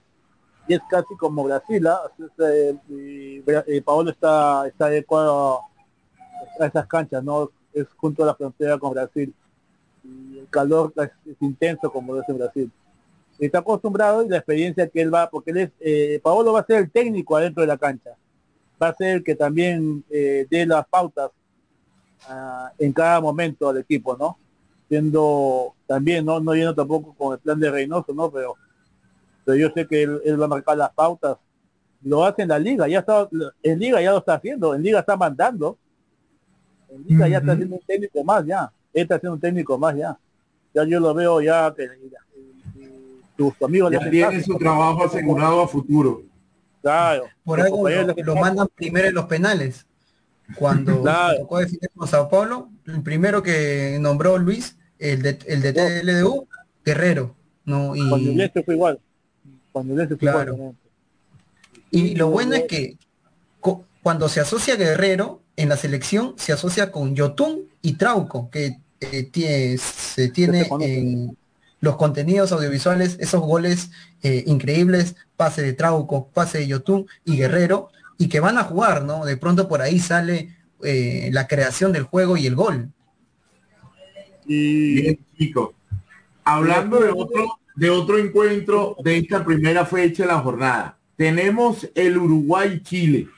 [0.69, 1.99] y es casi como Brasil, ¿ah?
[2.47, 5.61] eh, y, Paolo está, está adecuado
[6.59, 7.49] a esas canchas, ¿no?
[7.73, 9.33] Es junto a la frontera con Brasil.
[10.03, 12.71] Y el calor es, intenso como lo es en Brasil.
[13.39, 16.65] Está acostumbrado y la experiencia que él va, porque él es, eh, Paolo va a
[16.65, 18.11] ser el técnico adentro de la cancha.
[18.81, 21.31] Va a ser el que también eh, dé las pautas
[22.27, 24.37] ah, en cada momento al equipo, ¿no?
[24.89, 26.39] Siendo también, ¿no?
[26.39, 28.29] No yendo tampoco con el plan de Reynoso, ¿no?
[28.29, 28.57] Pero
[29.55, 31.37] yo sé que él, va a marcar las pautas.
[32.01, 33.27] Lo hace en la liga, ya está,
[33.61, 35.77] en liga ya lo está haciendo, en liga está mandando.
[36.89, 38.71] En liga ya está haciendo un técnico más ya.
[38.93, 40.17] Él está haciendo un técnico más ya.
[40.73, 41.89] Ya yo lo veo ya que
[43.35, 46.23] tus amigos ya tiene su trabajo asegurado a futuro.
[46.81, 47.25] Claro.
[47.43, 49.85] Por algo lo, mandan primero en los penales.
[50.55, 51.39] Cuando claro.
[51.39, 51.59] tocó
[51.95, 52.69] con Sao Paulo,
[53.03, 56.47] primero que nombró Luis, el de, el de TLDU,
[56.83, 57.35] Guerrero.
[57.65, 58.07] No, y...
[58.09, 58.99] Cuando este fue igual.
[60.19, 60.75] Claro.
[61.91, 62.97] Y lo bueno es que
[64.01, 69.77] cuando se asocia Guerrero en la selección se asocia con Yotun y Trauco, que eh,
[69.77, 71.37] se tiene en
[71.81, 73.91] los contenidos audiovisuales esos goles
[74.23, 79.03] eh, increíbles, pase de Trauco, pase de Yotun y Guerrero, y que van a jugar,
[79.03, 79.25] ¿no?
[79.25, 82.91] De pronto por ahí sale eh, la creación del juego y el gol.
[84.45, 85.75] Y chico,
[86.43, 90.97] hablando de otro de otro encuentro de esta primera fecha de la jornada.
[91.15, 93.29] Tenemos el Uruguay-Chile.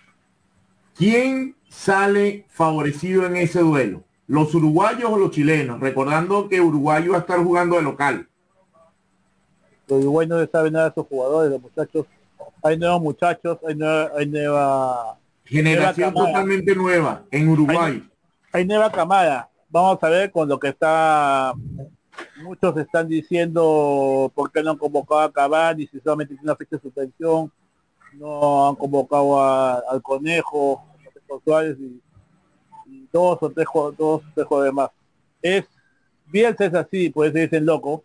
[0.95, 4.03] ¿Quién sale favorecido en ese duelo?
[4.25, 5.79] ¿Los uruguayos o los chilenos?
[5.79, 8.27] Recordando que Uruguay va a estar jugando de local.
[9.87, 12.07] Los uruguayos no saben nada de esos jugadores, los muchachos.
[12.63, 15.19] Hay nuevos muchachos, hay nueva...
[15.51, 17.77] Generación totalmente nueva en Uruguay.
[18.53, 19.49] Hay, hay nueva camada.
[19.69, 21.53] Vamos a ver con lo que está
[22.41, 26.75] muchos están diciendo por qué no han convocado a Cavani si solamente tiene una fecha
[26.77, 27.51] de suspensión,
[28.13, 29.41] no han convocado
[29.89, 30.83] al Conejo,
[31.53, 32.01] a y,
[32.87, 34.89] y, dos o tres dos tres jugadores más.
[35.41, 35.65] Es
[36.27, 38.03] Bielsa es así, pues dicen loco,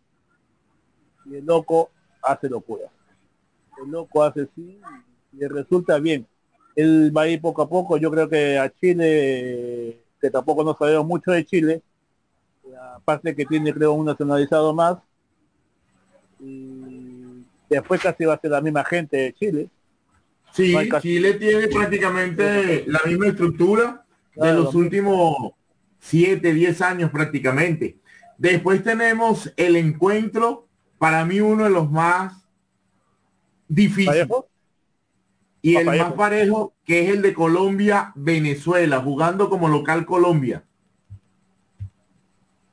[1.24, 1.90] y el loco
[2.22, 2.88] hace locura.
[3.82, 4.80] El loco hace así
[5.32, 6.26] y, y resulta bien.
[6.76, 10.76] Él va a ir poco a poco, yo creo que a Chile, que tampoco no
[10.76, 11.82] sabemos mucho de Chile,
[12.94, 14.98] aparte que tiene creo un nacionalizado más
[16.40, 19.68] y después casi va a ser la misma gente de Chile.
[20.52, 24.04] Sí Chile tiene prácticamente la misma estructura
[24.34, 25.52] de los últimos
[26.00, 27.98] 7, 10 años prácticamente.
[28.38, 30.66] Después tenemos el encuentro
[30.98, 32.46] para mí uno de los más
[33.68, 34.28] difíciles
[35.70, 40.62] y el más parejo que es el de Colombia Venezuela jugando como local Colombia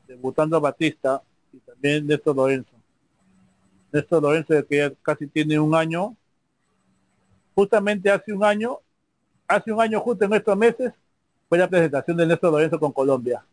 [0.07, 1.21] debutando a Batista
[1.51, 2.71] y también Néstor Lorenzo.
[3.91, 6.15] Néstor Lorenzo que ya casi tiene un año,
[7.55, 8.79] justamente hace un año,
[9.47, 10.93] hace un año justo en estos meses,
[11.49, 13.43] fue la presentación de Néstor Lorenzo con Colombia.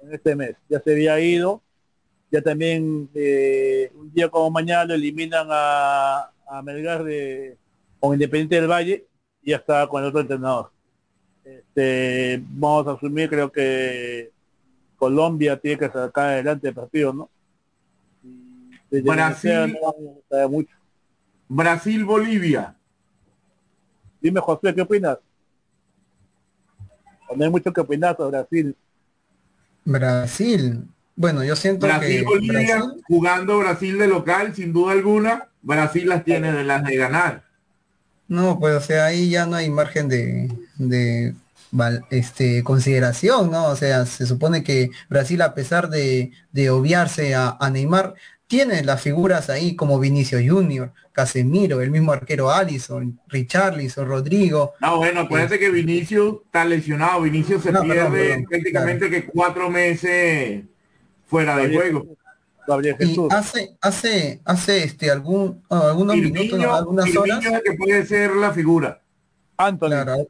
[0.00, 0.56] en este mes.
[0.68, 1.60] Ya se había ido.
[2.30, 7.56] Ya también eh, un día como mañana lo eliminan a, a Melgar de,
[8.00, 9.06] con Independiente del Valle
[9.42, 10.70] y ya está con el otro entrenador.
[11.44, 14.30] Este, vamos a asumir, creo que
[14.96, 17.30] Colombia tiene que sacar adelante el partido, ¿no?
[18.90, 19.76] Brasil,
[20.48, 20.74] mucho.
[21.48, 22.74] Brasil, Bolivia.
[24.20, 25.18] Dime, José, ¿qué opinas?
[27.36, 28.76] No hay mucho que opinar sobre Brasil.
[29.84, 30.84] Brasil.
[31.14, 36.08] Bueno, yo siento Brasil, que Bolivia, Brasil- jugando Brasil de local, sin duda alguna, Brasil
[36.08, 37.44] las tiene de las de ganar.
[38.28, 41.34] No, pues o sea, ahí ya no hay margen de, de
[42.10, 43.66] este, consideración, ¿no?
[43.68, 48.14] O sea, se supone que Brasil, a pesar de, de obviarse a, a Neymar,
[48.46, 54.72] tiene las figuras ahí como Vinicio Junior, Casemiro, el mismo arquero Allison, Richarlison, Rodrigo.
[54.80, 57.22] No, bueno, acuérdate que Vinicius está lesionado.
[57.22, 60.64] Vinicius se No, pierde perdón, perdón, prácticamente que cuatro meses
[61.26, 62.06] fuera de juego.
[62.68, 63.32] Gabriel Y Jesús.
[63.32, 67.40] hace, hace, hace este algún, ah, algunos minutos, algunas horas.
[67.64, 69.00] que puede ser la figura.
[69.56, 69.88] Anthony.
[69.88, 70.28] Claro.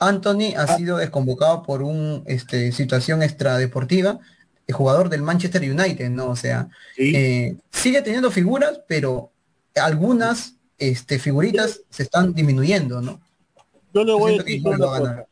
[0.00, 4.18] Anthony ha sido desconvocado por una este, situación extradeportiva,
[4.66, 6.30] el jugador del Manchester United, ¿no?
[6.30, 7.12] O sea, Sí.
[7.14, 9.30] eh, sigue teniendo figuras, pero
[9.76, 13.20] algunas este, figuritas se están disminuyendo, ¿no?
[13.92, 15.26] Yo le voy a decir una cosa.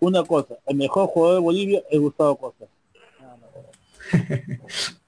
[0.00, 0.54] Una cosa.
[0.66, 2.64] El mejor jugador de Bolivia es Gustavo Costa.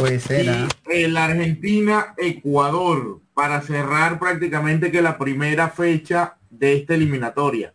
[0.00, 0.66] Puede ser, ¿ah?
[0.86, 7.74] Y el Argentina-Ecuador para cerrar prácticamente que la primera fecha de esta eliminatoria.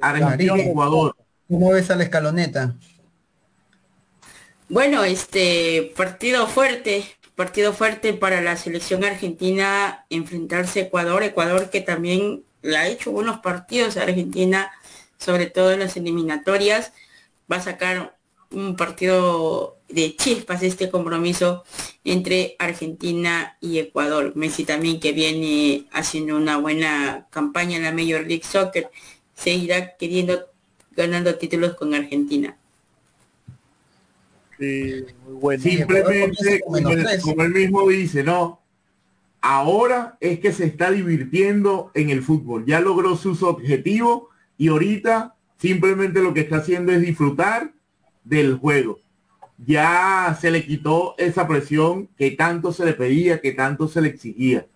[0.00, 1.14] Argentina-Ecuador.
[1.48, 2.74] ¿Cómo ves a la escaloneta?
[4.70, 11.82] Bueno, este partido fuerte, partido fuerte para la selección argentina enfrentarse a Ecuador, Ecuador que
[11.82, 14.70] también le ha hecho buenos partidos a Argentina,
[15.18, 16.94] sobre todo en las eliminatorias,
[17.50, 18.16] va a sacar
[18.50, 21.64] un partido de chispas este compromiso
[22.04, 24.32] entre Argentina y Ecuador.
[24.36, 28.90] Messi también que viene haciendo una buena campaña en la Major League Soccer,
[29.34, 30.46] seguirá queriendo
[30.94, 32.56] ganando títulos con Argentina.
[34.58, 35.62] Sí, muy bueno.
[35.62, 37.22] Simplemente, como tres.
[37.22, 38.60] como él mismo dice, no.
[39.40, 42.66] Ahora es que se está divirtiendo en el fútbol.
[42.66, 44.24] Ya logró sus objetivos
[44.58, 47.72] y ahorita simplemente lo que está haciendo es disfrutar
[48.24, 48.98] del juego.
[49.58, 54.08] Ya se le quitó esa presión que tanto se le pedía, que tanto se le
[54.08, 54.66] exigía.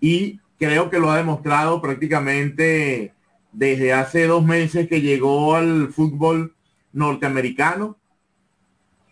[0.00, 3.12] Y creo que lo ha demostrado prácticamente
[3.52, 6.54] desde hace dos meses que llegó al fútbol
[6.92, 7.96] norteamericano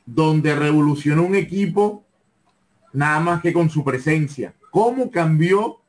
[0.07, 2.05] donde revolucionó un equipo
[2.93, 4.55] nada más que con su presencia.
[4.71, 5.81] ¿Cómo cambió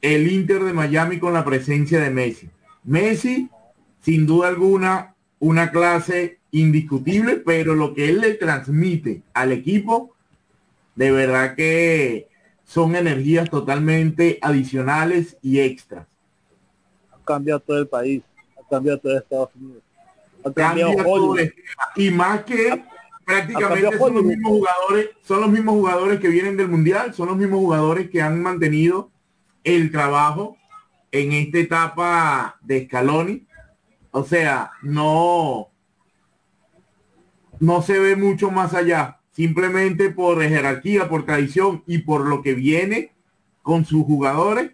[0.00, 2.50] el Inter de Miami con la presencia de Messi?
[2.84, 3.48] Messi,
[4.00, 10.14] sin duda alguna, una clase indiscutible, pero lo que él le transmite al equipo,
[10.94, 12.28] de verdad que
[12.64, 16.06] son energías totalmente adicionales y extras.
[17.12, 18.22] Ha cambiado todo el país.
[18.58, 19.82] Ha cambiado todo Estados Unidos.
[20.44, 21.52] Ha cambiado Cambia
[21.96, 22.84] y más que
[23.24, 27.36] prácticamente son los mismos jugadores, son los mismos jugadores que vienen del mundial, son los
[27.36, 29.10] mismos jugadores que han mantenido
[29.64, 30.56] el trabajo
[31.10, 33.46] en esta etapa de Scaloni.
[34.12, 35.68] O sea, no,
[37.60, 42.54] no se ve mucho más allá, simplemente por jerarquía, por tradición y por lo que
[42.54, 43.12] viene
[43.62, 44.72] con sus jugadores.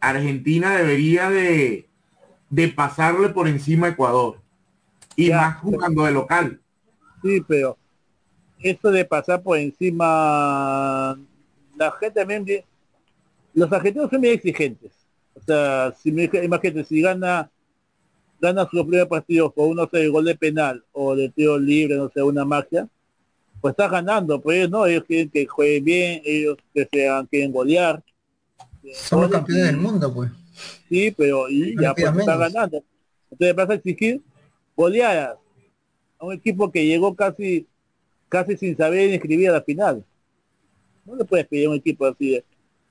[0.00, 1.88] Argentina debería de,
[2.50, 4.40] de pasarle por encima a Ecuador
[5.16, 6.60] y Ya, más jugando de local.
[7.22, 7.76] Sí, pero
[8.60, 11.18] esto de pasar por encima,
[11.76, 12.64] la gente también,
[13.54, 14.92] los argentinos son muy exigentes.
[15.34, 17.50] O sea, si me imagínate, si gana
[18.40, 22.10] gana sus primeros partidos por uno sé, gol de penal o de tiro libre, no
[22.10, 22.88] sé, una magia,
[23.60, 26.86] pues está ganando, pues no, ellos quieren que jueguen bien, ellos que
[27.30, 28.02] quieren golear.
[28.92, 30.30] Son los campeones del mundo, pues.
[30.88, 32.82] Sí, pero y ya pues está ganando.
[33.30, 34.22] Entonces vas a exigir
[34.76, 35.36] goleadas
[36.18, 37.66] a un equipo que llegó casi
[38.28, 40.04] casi sin saber ni escribir a la final.
[41.04, 42.30] No le puedes pedir a un equipo así.
[42.32, 42.44] de-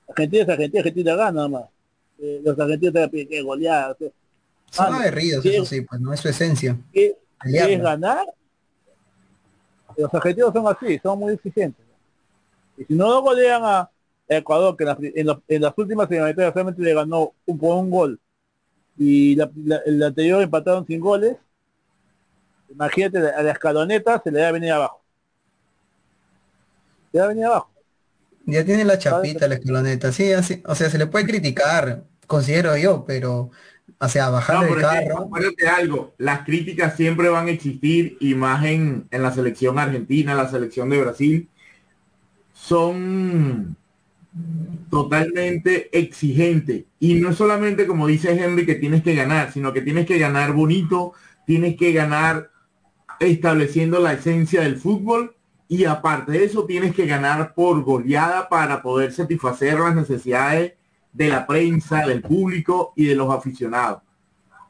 [0.08, 1.64] Argentina es Argentina, Argentina gana nada más.
[2.18, 3.94] Eh, los argentinos pedir que goleadas.
[3.94, 4.08] o sea,
[4.70, 6.78] Son Ah, aguerridos, eso sí, pues no es su esencia.
[6.92, 7.16] ¿qué-.
[7.40, 8.26] ¿Quieres ganar?
[9.96, 11.84] Los argentinos son así, son muy exigentes.
[12.76, 13.90] Y si no golean a
[14.28, 17.76] Ecuador, que en las, en las- en las últimas eliminatorias solamente le ganó un, por
[17.78, 18.20] un gol,
[18.98, 21.36] y la, la- el anterior empataron sin goles,
[22.70, 25.02] imagínate, a la escaloneta se le da a venir abajo.
[27.12, 27.70] Se le da a venir abajo.
[28.46, 32.76] Ya tiene la chapita la escaloneta, sí, así, o sea, se le puede criticar, considero
[32.78, 33.50] yo, pero
[34.00, 35.18] O sea, bajar No, el carro.
[35.26, 40.34] acuérdate algo, las críticas siempre van a existir y más en, en la selección argentina,
[40.34, 41.48] la selección de Brasil,
[42.52, 43.76] son
[44.90, 46.84] totalmente exigentes.
[46.98, 50.18] Y no es solamente como dice Henry que tienes que ganar, sino que tienes que
[50.18, 51.12] ganar bonito,
[51.46, 52.50] tienes que ganar
[53.20, 55.36] estableciendo la esencia del fútbol
[55.68, 60.74] y aparte de eso tienes que ganar por goleada para poder satisfacer las necesidades
[61.18, 64.02] de la prensa, del público y de los aficionados.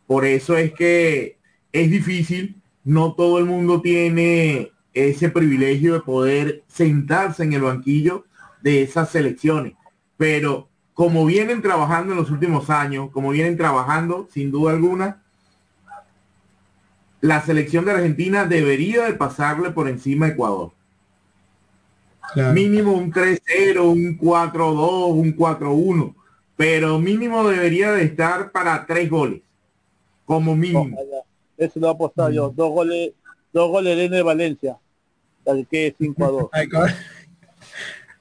[0.06, 1.36] Por eso es que
[1.70, 8.24] es difícil, no todo el mundo tiene ese privilegio de poder sentarse en el banquillo
[8.62, 9.74] de esas selecciones.
[10.16, 15.22] Pero como vienen trabajando en los últimos años, como vienen trabajando, sin duda alguna,
[17.20, 20.72] la selección de Argentina debería de pasarle por encima a Ecuador.
[22.32, 22.54] Claro.
[22.54, 26.14] Mínimo un 3-0, un 4-2, un 4-1,
[26.58, 29.40] pero mínimo debería de estar para tres goles,
[30.26, 30.80] como mínimo.
[30.92, 31.22] Ojalá.
[31.56, 32.32] Eso lo ha apostado Mm.
[32.32, 32.52] yo.
[32.54, 33.12] Dos goles,
[33.52, 34.76] dos goles de Ener Valencia.
[35.46, 36.48] Al que 5 a 2.
[36.52, 36.92] Ay, cabrón.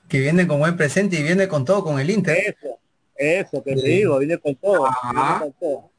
[0.08, 2.38] Que viene con buen presente y viene con todo con el Inter.
[2.38, 2.80] Eso,
[3.16, 4.88] eso que te digo, viene con todo.
[5.12, 5.90] Viene con todo.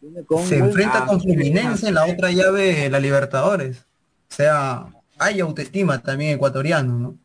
[0.00, 1.20] Viene con Se buen- enfrenta Ah, con.
[1.20, 3.78] Fluminense en la otra llave, la Libertadores.
[4.30, 4.86] O sea,
[5.18, 7.16] hay autoestima también ecuatoriano, ¿no?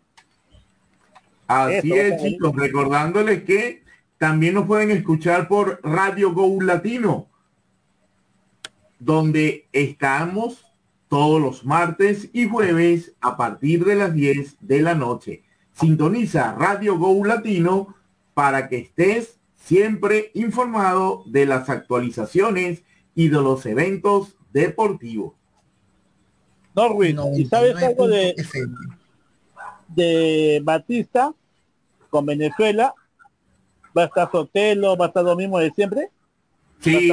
[1.48, 3.81] Así Eso, es, chicos, recordándoles que
[4.22, 7.28] también nos pueden escuchar por Radio Go Latino,
[9.00, 10.64] donde estamos
[11.08, 15.42] todos los martes y jueves a partir de las 10 de la noche.
[15.74, 17.96] Sintoniza Radio Go Latino
[18.36, 22.84] para que estés siempre informado de las actualizaciones
[23.16, 25.34] y de los eventos deportivos.
[26.76, 28.76] Norwin, ¿y sabes algo de, 99.FM.
[29.88, 31.34] de Batista
[32.12, 32.94] con Venezuela?
[33.98, 34.96] ¿Va a estar Sotelo?
[34.98, 36.10] ¿Va a estar lo mismo de siempre?
[36.80, 37.12] Sí.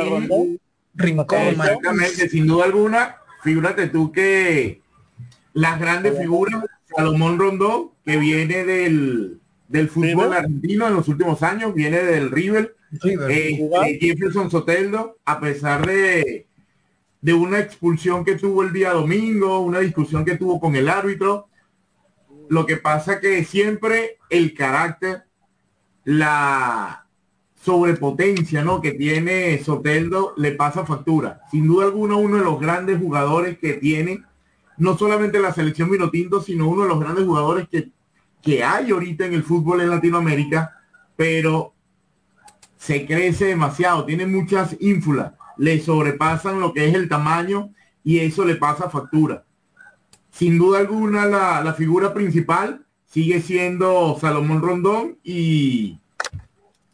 [0.94, 1.38] Rincón.
[1.38, 4.80] Exactamente, sin duda alguna, figúrate tú que
[5.52, 6.64] las grandes figuras,
[6.96, 10.32] Salomón Rondón, que viene del, del fútbol River.
[10.38, 13.30] argentino en los últimos años, viene del River, River.
[13.30, 16.46] eh, eh, Jefferson Soteldo, a pesar de,
[17.20, 21.48] de una expulsión que tuvo el día domingo, una discusión que tuvo con el árbitro,
[22.48, 25.24] lo que pasa que siempre el carácter,
[26.08, 27.04] la
[27.62, 28.80] sobrepotencia ¿no?
[28.80, 31.42] que tiene Soteldo le pasa factura.
[31.50, 34.24] Sin duda alguna uno de los grandes jugadores que tiene,
[34.78, 37.90] no solamente la selección Vinotinto, sino uno de los grandes jugadores que,
[38.40, 40.80] que hay ahorita en el fútbol en Latinoamérica,
[41.14, 41.74] pero
[42.78, 48.46] se crece demasiado, tiene muchas ínfulas, le sobrepasan lo que es el tamaño y eso
[48.46, 49.44] le pasa factura.
[50.30, 55.98] Sin duda alguna la, la figura principal sigue siendo Salomón Rondón y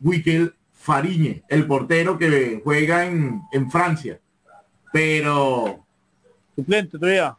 [0.00, 4.20] Wikel Fariñe, el portero que juega en, en Francia.
[4.92, 5.84] Pero
[6.54, 7.36] Suplente todavía.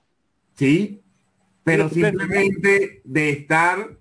[0.56, 1.02] sí,
[1.64, 3.98] pero simplemente de estar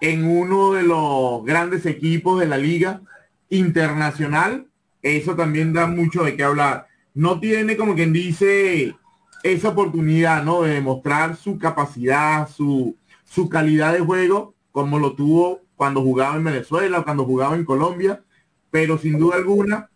[0.00, 3.02] en uno de los grandes equipos de la liga
[3.50, 4.66] internacional,
[5.00, 6.88] eso también da mucho de qué hablar.
[7.14, 8.96] No tiene como quien dice
[9.42, 10.62] esa oportunidad, ¿no?
[10.62, 12.96] De demostrar su capacidad, su,
[13.32, 18.22] su calidad de juego, como lo tuvo cuando jugaba en Venezuela cuando jugaba en Colombia,
[18.70, 19.88] pero sin duda alguna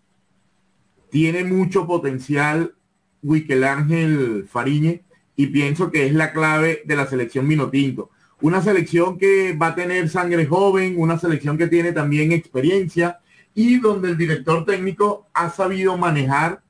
[1.10, 2.74] tiene mucho potencial
[3.22, 5.04] Wikel Ángel Fariñe
[5.36, 8.10] y pienso que es la clave de la selección Minotinto.
[8.40, 13.20] Una selección que va a tener sangre joven, una selección que tiene también experiencia
[13.54, 16.62] y donde el director técnico ha sabido manejar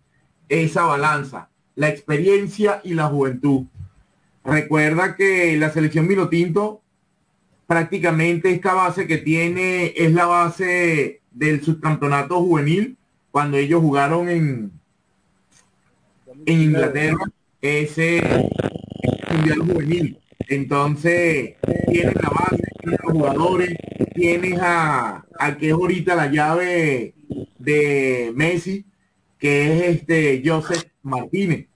[0.48, 3.66] esa balanza, la experiencia y la juventud.
[4.46, 6.82] Recuerda que la selección Minotinto
[7.66, 12.96] prácticamente esta base que tiene es la base del subcampeonato juvenil
[13.32, 14.72] cuando ellos jugaron en,
[16.46, 17.24] en Inglaterra
[17.60, 18.22] ese
[19.30, 20.18] mundial juvenil.
[20.48, 21.56] Entonces,
[21.90, 23.76] tienes la base, tienes los jugadores,
[24.14, 25.24] tienes a,
[25.58, 27.14] que es ahorita la llave
[27.58, 28.86] de Messi,
[29.38, 31.66] que es este Joseph Martínez.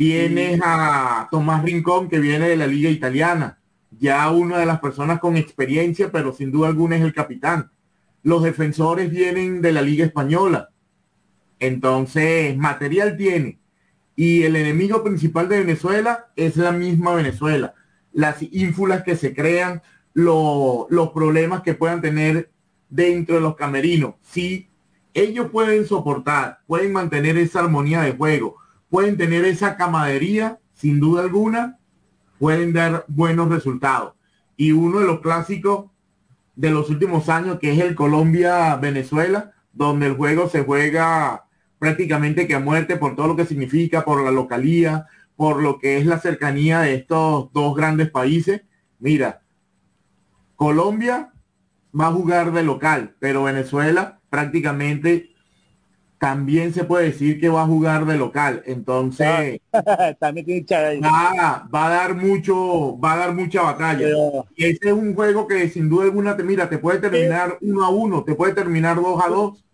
[0.00, 3.58] Tienes a Tomás Rincón, que viene de la liga italiana.
[3.98, 7.70] Ya una de las personas con experiencia, pero sin duda alguna es el capitán.
[8.22, 10.70] Los defensores vienen de la liga española.
[11.58, 13.58] Entonces, material tiene.
[14.16, 17.74] Y el enemigo principal de Venezuela es la misma Venezuela.
[18.10, 19.82] Las ínfulas que se crean,
[20.14, 22.50] lo- los problemas que puedan tener
[22.88, 24.14] dentro de los camerinos.
[24.22, 24.70] Si
[25.12, 28.56] ellos pueden soportar, pueden mantener esa armonía de juego,
[28.90, 31.78] pueden tener esa camadería, sin duda alguna,
[32.38, 34.14] pueden dar buenos resultados.
[34.56, 35.86] Y uno de los clásicos
[36.56, 41.46] de los últimos años, que es el Colombia-Venezuela, donde el juego se juega
[41.78, 45.96] prácticamente que a muerte por todo lo que significa, por la localía, por lo que
[45.96, 48.62] es la cercanía de estos dos grandes países.
[48.98, 49.40] Mira,
[50.56, 51.32] Colombia
[51.98, 55.29] va a jugar de local, pero Venezuela prácticamente
[56.20, 58.62] también se puede decir que va a jugar de local.
[58.66, 59.58] Entonces,
[60.20, 60.66] también
[61.02, 64.06] va, va, a dar mucho, va a dar mucha batalla.
[64.54, 67.86] Y ese es un juego que sin duda alguna te mira, te puede terminar uno
[67.86, 69.64] a uno, te puede terminar dos a dos,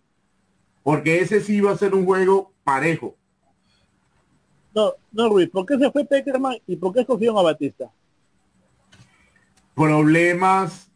[0.83, 3.17] porque ese sí va a ser un juego parejo.
[4.73, 7.91] No, no, Ruiz, ¿por qué se fue Peckerman y por qué escogieron a Batista?
[9.75, 10.89] Problemas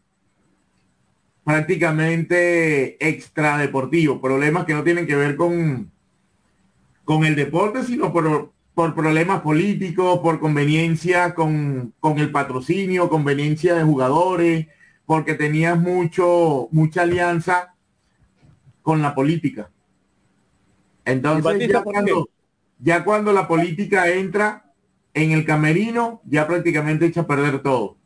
[1.44, 5.90] prácticamente extra deportivos, problemas que no tienen que ver con,
[7.04, 13.74] con el deporte, sino por, por problemas políticos, por conveniencia con, con, el patrocinio, conveniencia
[13.74, 14.68] de jugadores,
[15.04, 17.74] porque tenías mucho, mucha alianza
[18.82, 19.70] con la política.
[21.04, 22.28] Entonces ya cuando,
[22.78, 24.72] ya cuando la política entra
[25.14, 27.96] en el camerino, ya prácticamente echa a perder todo.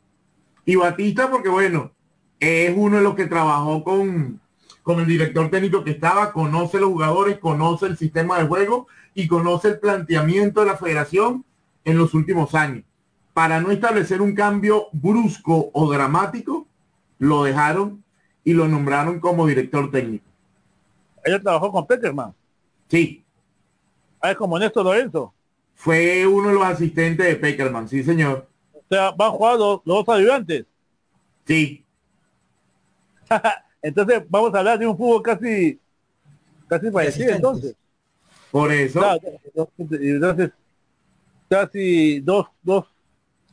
[0.65, 1.93] Y Batista, porque bueno,
[2.41, 4.41] es uno de los que trabajó con,
[4.83, 9.27] con el director técnico que estaba, conoce los jugadores, conoce el sistema de juego y
[9.27, 11.45] conoce el planteamiento de la federación
[11.85, 12.85] en los últimos años.
[13.33, 16.67] Para no establecer un cambio brusco o dramático,
[17.19, 18.03] lo dejaron
[18.45, 20.25] y lo nombraron como director técnico.
[21.25, 22.33] Ella trabajó con Peterman.
[22.89, 23.25] Sí.
[24.21, 25.33] Ah, es como Néstor Lorenzo.
[25.75, 28.49] Fue uno de los asistentes de Peckerman, sí señor.
[28.73, 30.65] O sea, van a jugar los, dos ayudantes.
[31.45, 31.85] Sí.
[33.83, 35.79] entonces vamos a hablar de un fútbol casi
[36.69, 37.75] casi parecido entonces.
[38.51, 39.03] Por eso.
[39.91, 40.51] entonces,
[41.49, 42.87] casi dos, dos,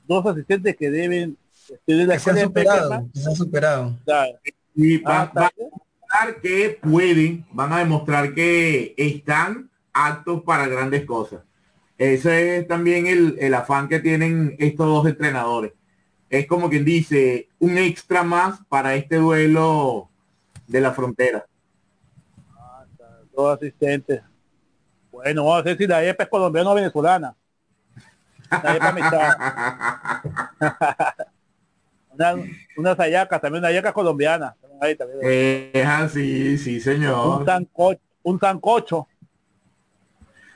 [0.07, 1.37] dos asistentes que deben
[1.85, 3.99] tener la que se han superado, se han superado.
[4.75, 11.05] Y van, ah, a demostrar que pueden, van a demostrar que están aptos para grandes
[11.05, 11.41] cosas.
[11.97, 15.73] Ese es también el, el afán que tienen estos dos entrenadores
[16.39, 20.09] es como quien dice, un extra más para este duelo
[20.67, 21.45] de la frontera.
[23.35, 24.23] dos asistentes.
[25.11, 27.35] Bueno, vamos a ver si la EPA es colombiana o venezolana.
[28.49, 28.95] La EPA
[32.09, 32.35] una,
[32.77, 34.55] unas ayacas, también una ayaca colombiana.
[35.85, 37.39] Así, sí, señor.
[37.41, 38.01] Un sancocho.
[38.23, 39.07] Un sancocho.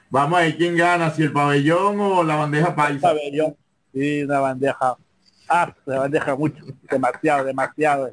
[0.09, 3.09] Vamos a ver quién gana, si el pabellón o la bandeja paisa.
[3.09, 3.55] pabellón.
[3.93, 4.97] Sí, una bandeja
[5.47, 8.09] Ah, se bandeja mucho, demasiado, demasiado,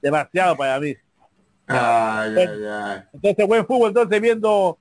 [0.00, 0.94] demasiado, para mí.
[3.12, 4.78] Entonces, buen fútbol, entonces viendo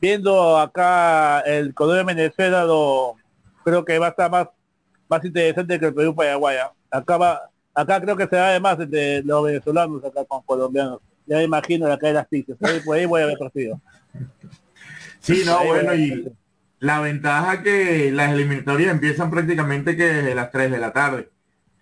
[0.00, 3.16] viendo acá el Colombia Venezuela lo
[3.64, 4.48] creo que va a estar más
[5.10, 6.58] más interesante que el Perú Paraguay.
[6.58, 6.72] ¿ah?
[6.90, 11.00] Acá va, acá creo que se va más entre los venezolanos acá con colombianos.
[11.26, 12.56] Ya me imagino la calle de las pistas.
[12.84, 13.80] Por ahí voy a ver partido.
[15.18, 16.32] Sí, no, bueno, y
[16.80, 21.28] la ventaja que las eliminatorias empiezan prácticamente que desde las 3 de la tarde.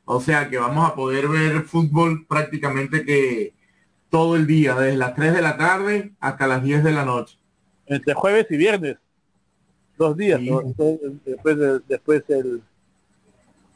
[0.04, 3.54] O sea que vamos a poder ver fútbol prácticamente que
[4.10, 7.38] todo el día, desde las 3 de la tarde hasta las 10 de la noche.
[7.86, 8.96] Entre jueves y viernes.
[9.96, 10.40] Dos días.
[11.24, 12.62] Después, después el,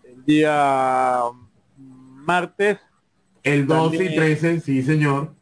[0.05, 1.21] el, día
[1.77, 2.79] martes.
[3.45, 5.33] El 12 y 13, sí señor.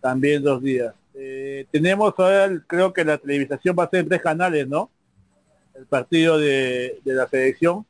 [0.00, 0.94] También dos días.
[1.24, 4.90] Eh, tenemos ahora, creo que la televisación va a ser en tres canales, ¿no?
[5.72, 7.86] El partido de, la selección.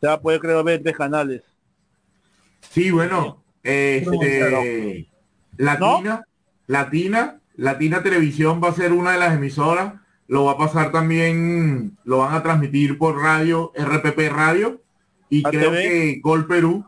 [0.00, 1.42] Se va a poder, creo, ver en tres canales.
[2.70, 3.42] Sí, bueno.
[3.64, 5.08] Este,
[5.56, 6.22] Latina,
[6.68, 9.94] Latina, Latina Televisión va a ser una de las emisoras.
[10.28, 14.80] Lo va a pasar también, lo van a transmitir por radio, RPP Radio.
[15.28, 16.84] Y creo que Gol Perú.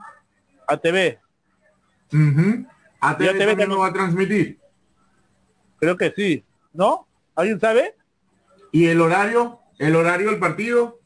[0.69, 1.19] ATV.
[2.13, 2.65] Uh
[3.01, 4.58] ATV, también lo va a transmitir.
[5.79, 6.45] Creo que sí.
[6.73, 7.07] ¿No?
[7.35, 7.95] ¿Alguien sabe?
[8.73, 9.61] ¿Y el horario?
[9.79, 10.99] ¿El horario del partido?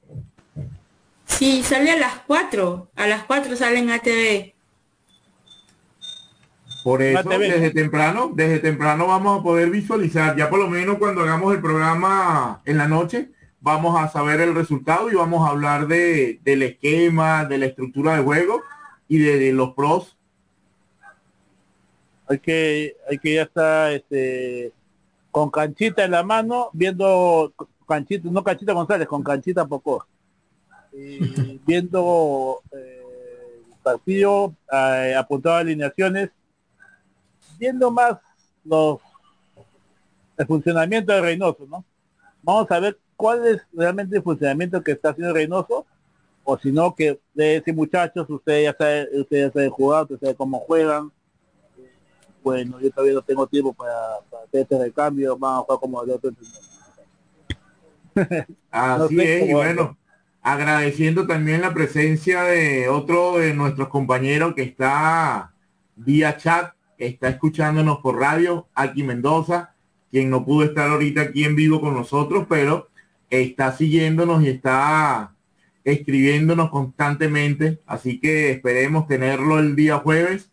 [1.27, 2.91] Sí, sale a las 4.
[2.97, 4.53] A las 4 salen ATV.
[6.85, 11.21] Por eso, desde temprano, desde temprano vamos a poder visualizar, ya por lo menos cuando
[11.21, 15.87] hagamos el programa en la noche, vamos a saber el resultado y vamos a hablar
[15.87, 18.63] de, del esquema, de la estructura de juego
[19.07, 20.19] y de los pros
[22.33, 24.73] hay que, hay que ya está este,
[25.31, 27.53] con canchita en la mano, viendo
[27.87, 30.07] canchita, no canchita González, con canchita poco.
[30.93, 31.19] Y
[31.67, 36.31] viendo eh, el partido, eh, apuntado a alineaciones,
[37.59, 38.19] viendo más
[38.65, 39.01] los
[40.39, 41.85] el funcionamiento de Reynoso, ¿no?
[42.43, 45.85] Vamos a ver cuál es realmente el funcionamiento que está haciendo Reynoso,
[46.45, 50.19] o si no que de ese muchachos, usted ya sabe, usted ya sabe jugar, usted
[50.19, 51.13] sabe cómo juegan,
[52.43, 53.93] bueno, yo todavía no tengo tiempo para,
[54.45, 56.31] hacer este recambio, vamos a jugar como de otro
[58.71, 59.97] Así es, y bueno,
[60.43, 65.53] agradeciendo también la presencia de otro de nuestros compañeros que está
[65.97, 69.75] vía chat, está escuchándonos por radio, aquí Mendoza,
[70.11, 72.89] quien no pudo estar ahorita aquí en vivo con nosotros, pero
[73.31, 75.35] está siguiéndonos y está
[75.85, 80.52] escribiéndonos constantemente, así que esperemos tenerlo el día jueves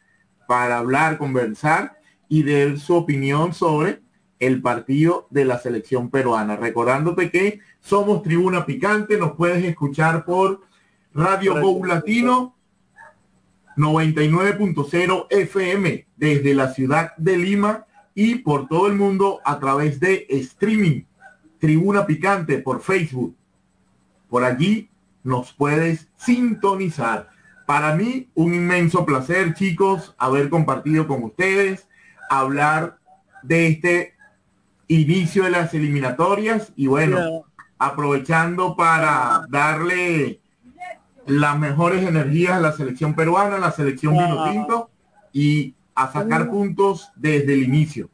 [0.49, 4.01] para hablar, conversar y dar su opinión sobre
[4.39, 6.55] el partido de la selección peruana.
[6.55, 10.61] Recordándote que somos Tribuna Picante, nos puedes escuchar por
[11.13, 12.55] Radio Go Latino
[13.77, 17.85] 99.0 FM desde la ciudad de Lima
[18.15, 21.03] y por todo el mundo a través de streaming
[21.59, 23.35] Tribuna Picante por Facebook.
[24.27, 24.89] Por allí
[25.23, 27.29] nos puedes sintonizar.
[27.69, 31.87] Para mí, un inmenso placer, chicos, haber compartido con ustedes,
[32.27, 32.97] hablar
[33.43, 34.15] de este
[34.87, 37.45] inicio de las eliminatorias y bueno,
[37.77, 40.41] aprovechando para darle
[41.27, 44.89] las mejores energías a la selección peruana, a la selección vino tinto
[45.31, 48.09] y a sacar puntos desde el inicio.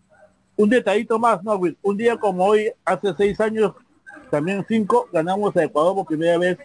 [0.58, 1.58] Un detallito más, ¿no?
[1.82, 3.72] Un día como hoy, hace seis años,
[4.30, 6.58] también cinco, ganamos a Ecuador por primera vez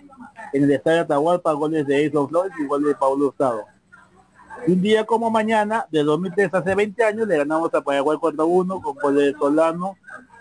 [0.53, 3.65] en el estadio Atahualpa, goles de Ace Flores y goles de Pablo Hurtado.
[4.67, 8.95] Un día como mañana, de 2003 hace 20 años, le ganamos a Paraguay 4-1 con
[8.97, 9.97] goles de Solano,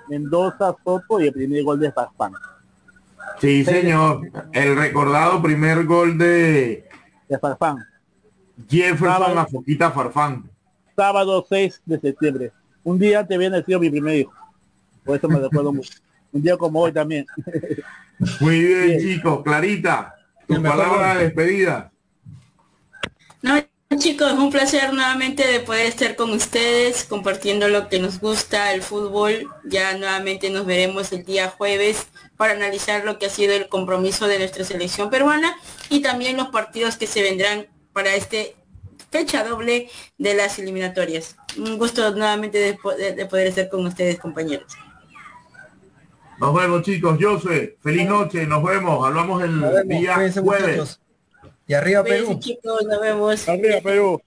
[0.10, 2.34] Mendoza, Soto y el primer gol de Farfán.
[3.40, 4.30] Sí, señor.
[4.52, 6.86] El recordado primer gol de...
[7.30, 7.78] De Farfán.
[8.68, 10.50] Jefferson la Foquita Farfán.
[10.96, 12.52] Sábado 6 de septiembre.
[12.84, 14.34] Un día antes había nacido mi primer hijo.
[15.06, 15.94] Por eso me recuerdo mucho.
[16.32, 17.26] Un día como hoy también.
[18.40, 19.44] Muy bien, chicos.
[19.44, 20.16] Clarita,
[20.48, 21.92] tu palabra de despedida.
[23.42, 23.56] No,
[23.98, 28.82] chicos, un placer nuevamente de poder estar con ustedes compartiendo lo que nos gusta, el
[28.82, 29.48] fútbol.
[29.64, 34.28] Ya nuevamente nos veremos el día jueves para analizar lo que ha sido el compromiso
[34.28, 35.56] de nuestra selección peruana
[35.90, 38.56] y también los partidos que se vendrán para este
[39.12, 41.38] fecha doble de las eliminatorias.
[41.58, 44.78] Un gusto nuevamente de, de poder estar con ustedes, compañeros.
[46.40, 51.02] Nos vemos chicos, José, feliz noche, nos vemos, hablamos el día jueves.
[51.68, 52.40] Y arriba Perú.
[52.40, 53.48] chicos, nos vemos.
[53.50, 54.22] Arriba Perú.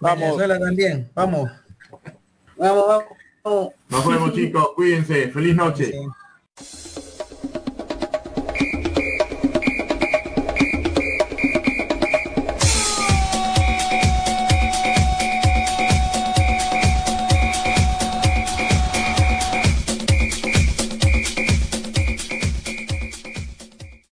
[0.00, 0.20] Vamos.
[0.20, 1.50] Venezuela también, vamos.
[2.56, 3.04] Vamos,
[3.44, 3.72] vamos.
[3.88, 5.92] Nos vemos chicos, cuídense, feliz noche.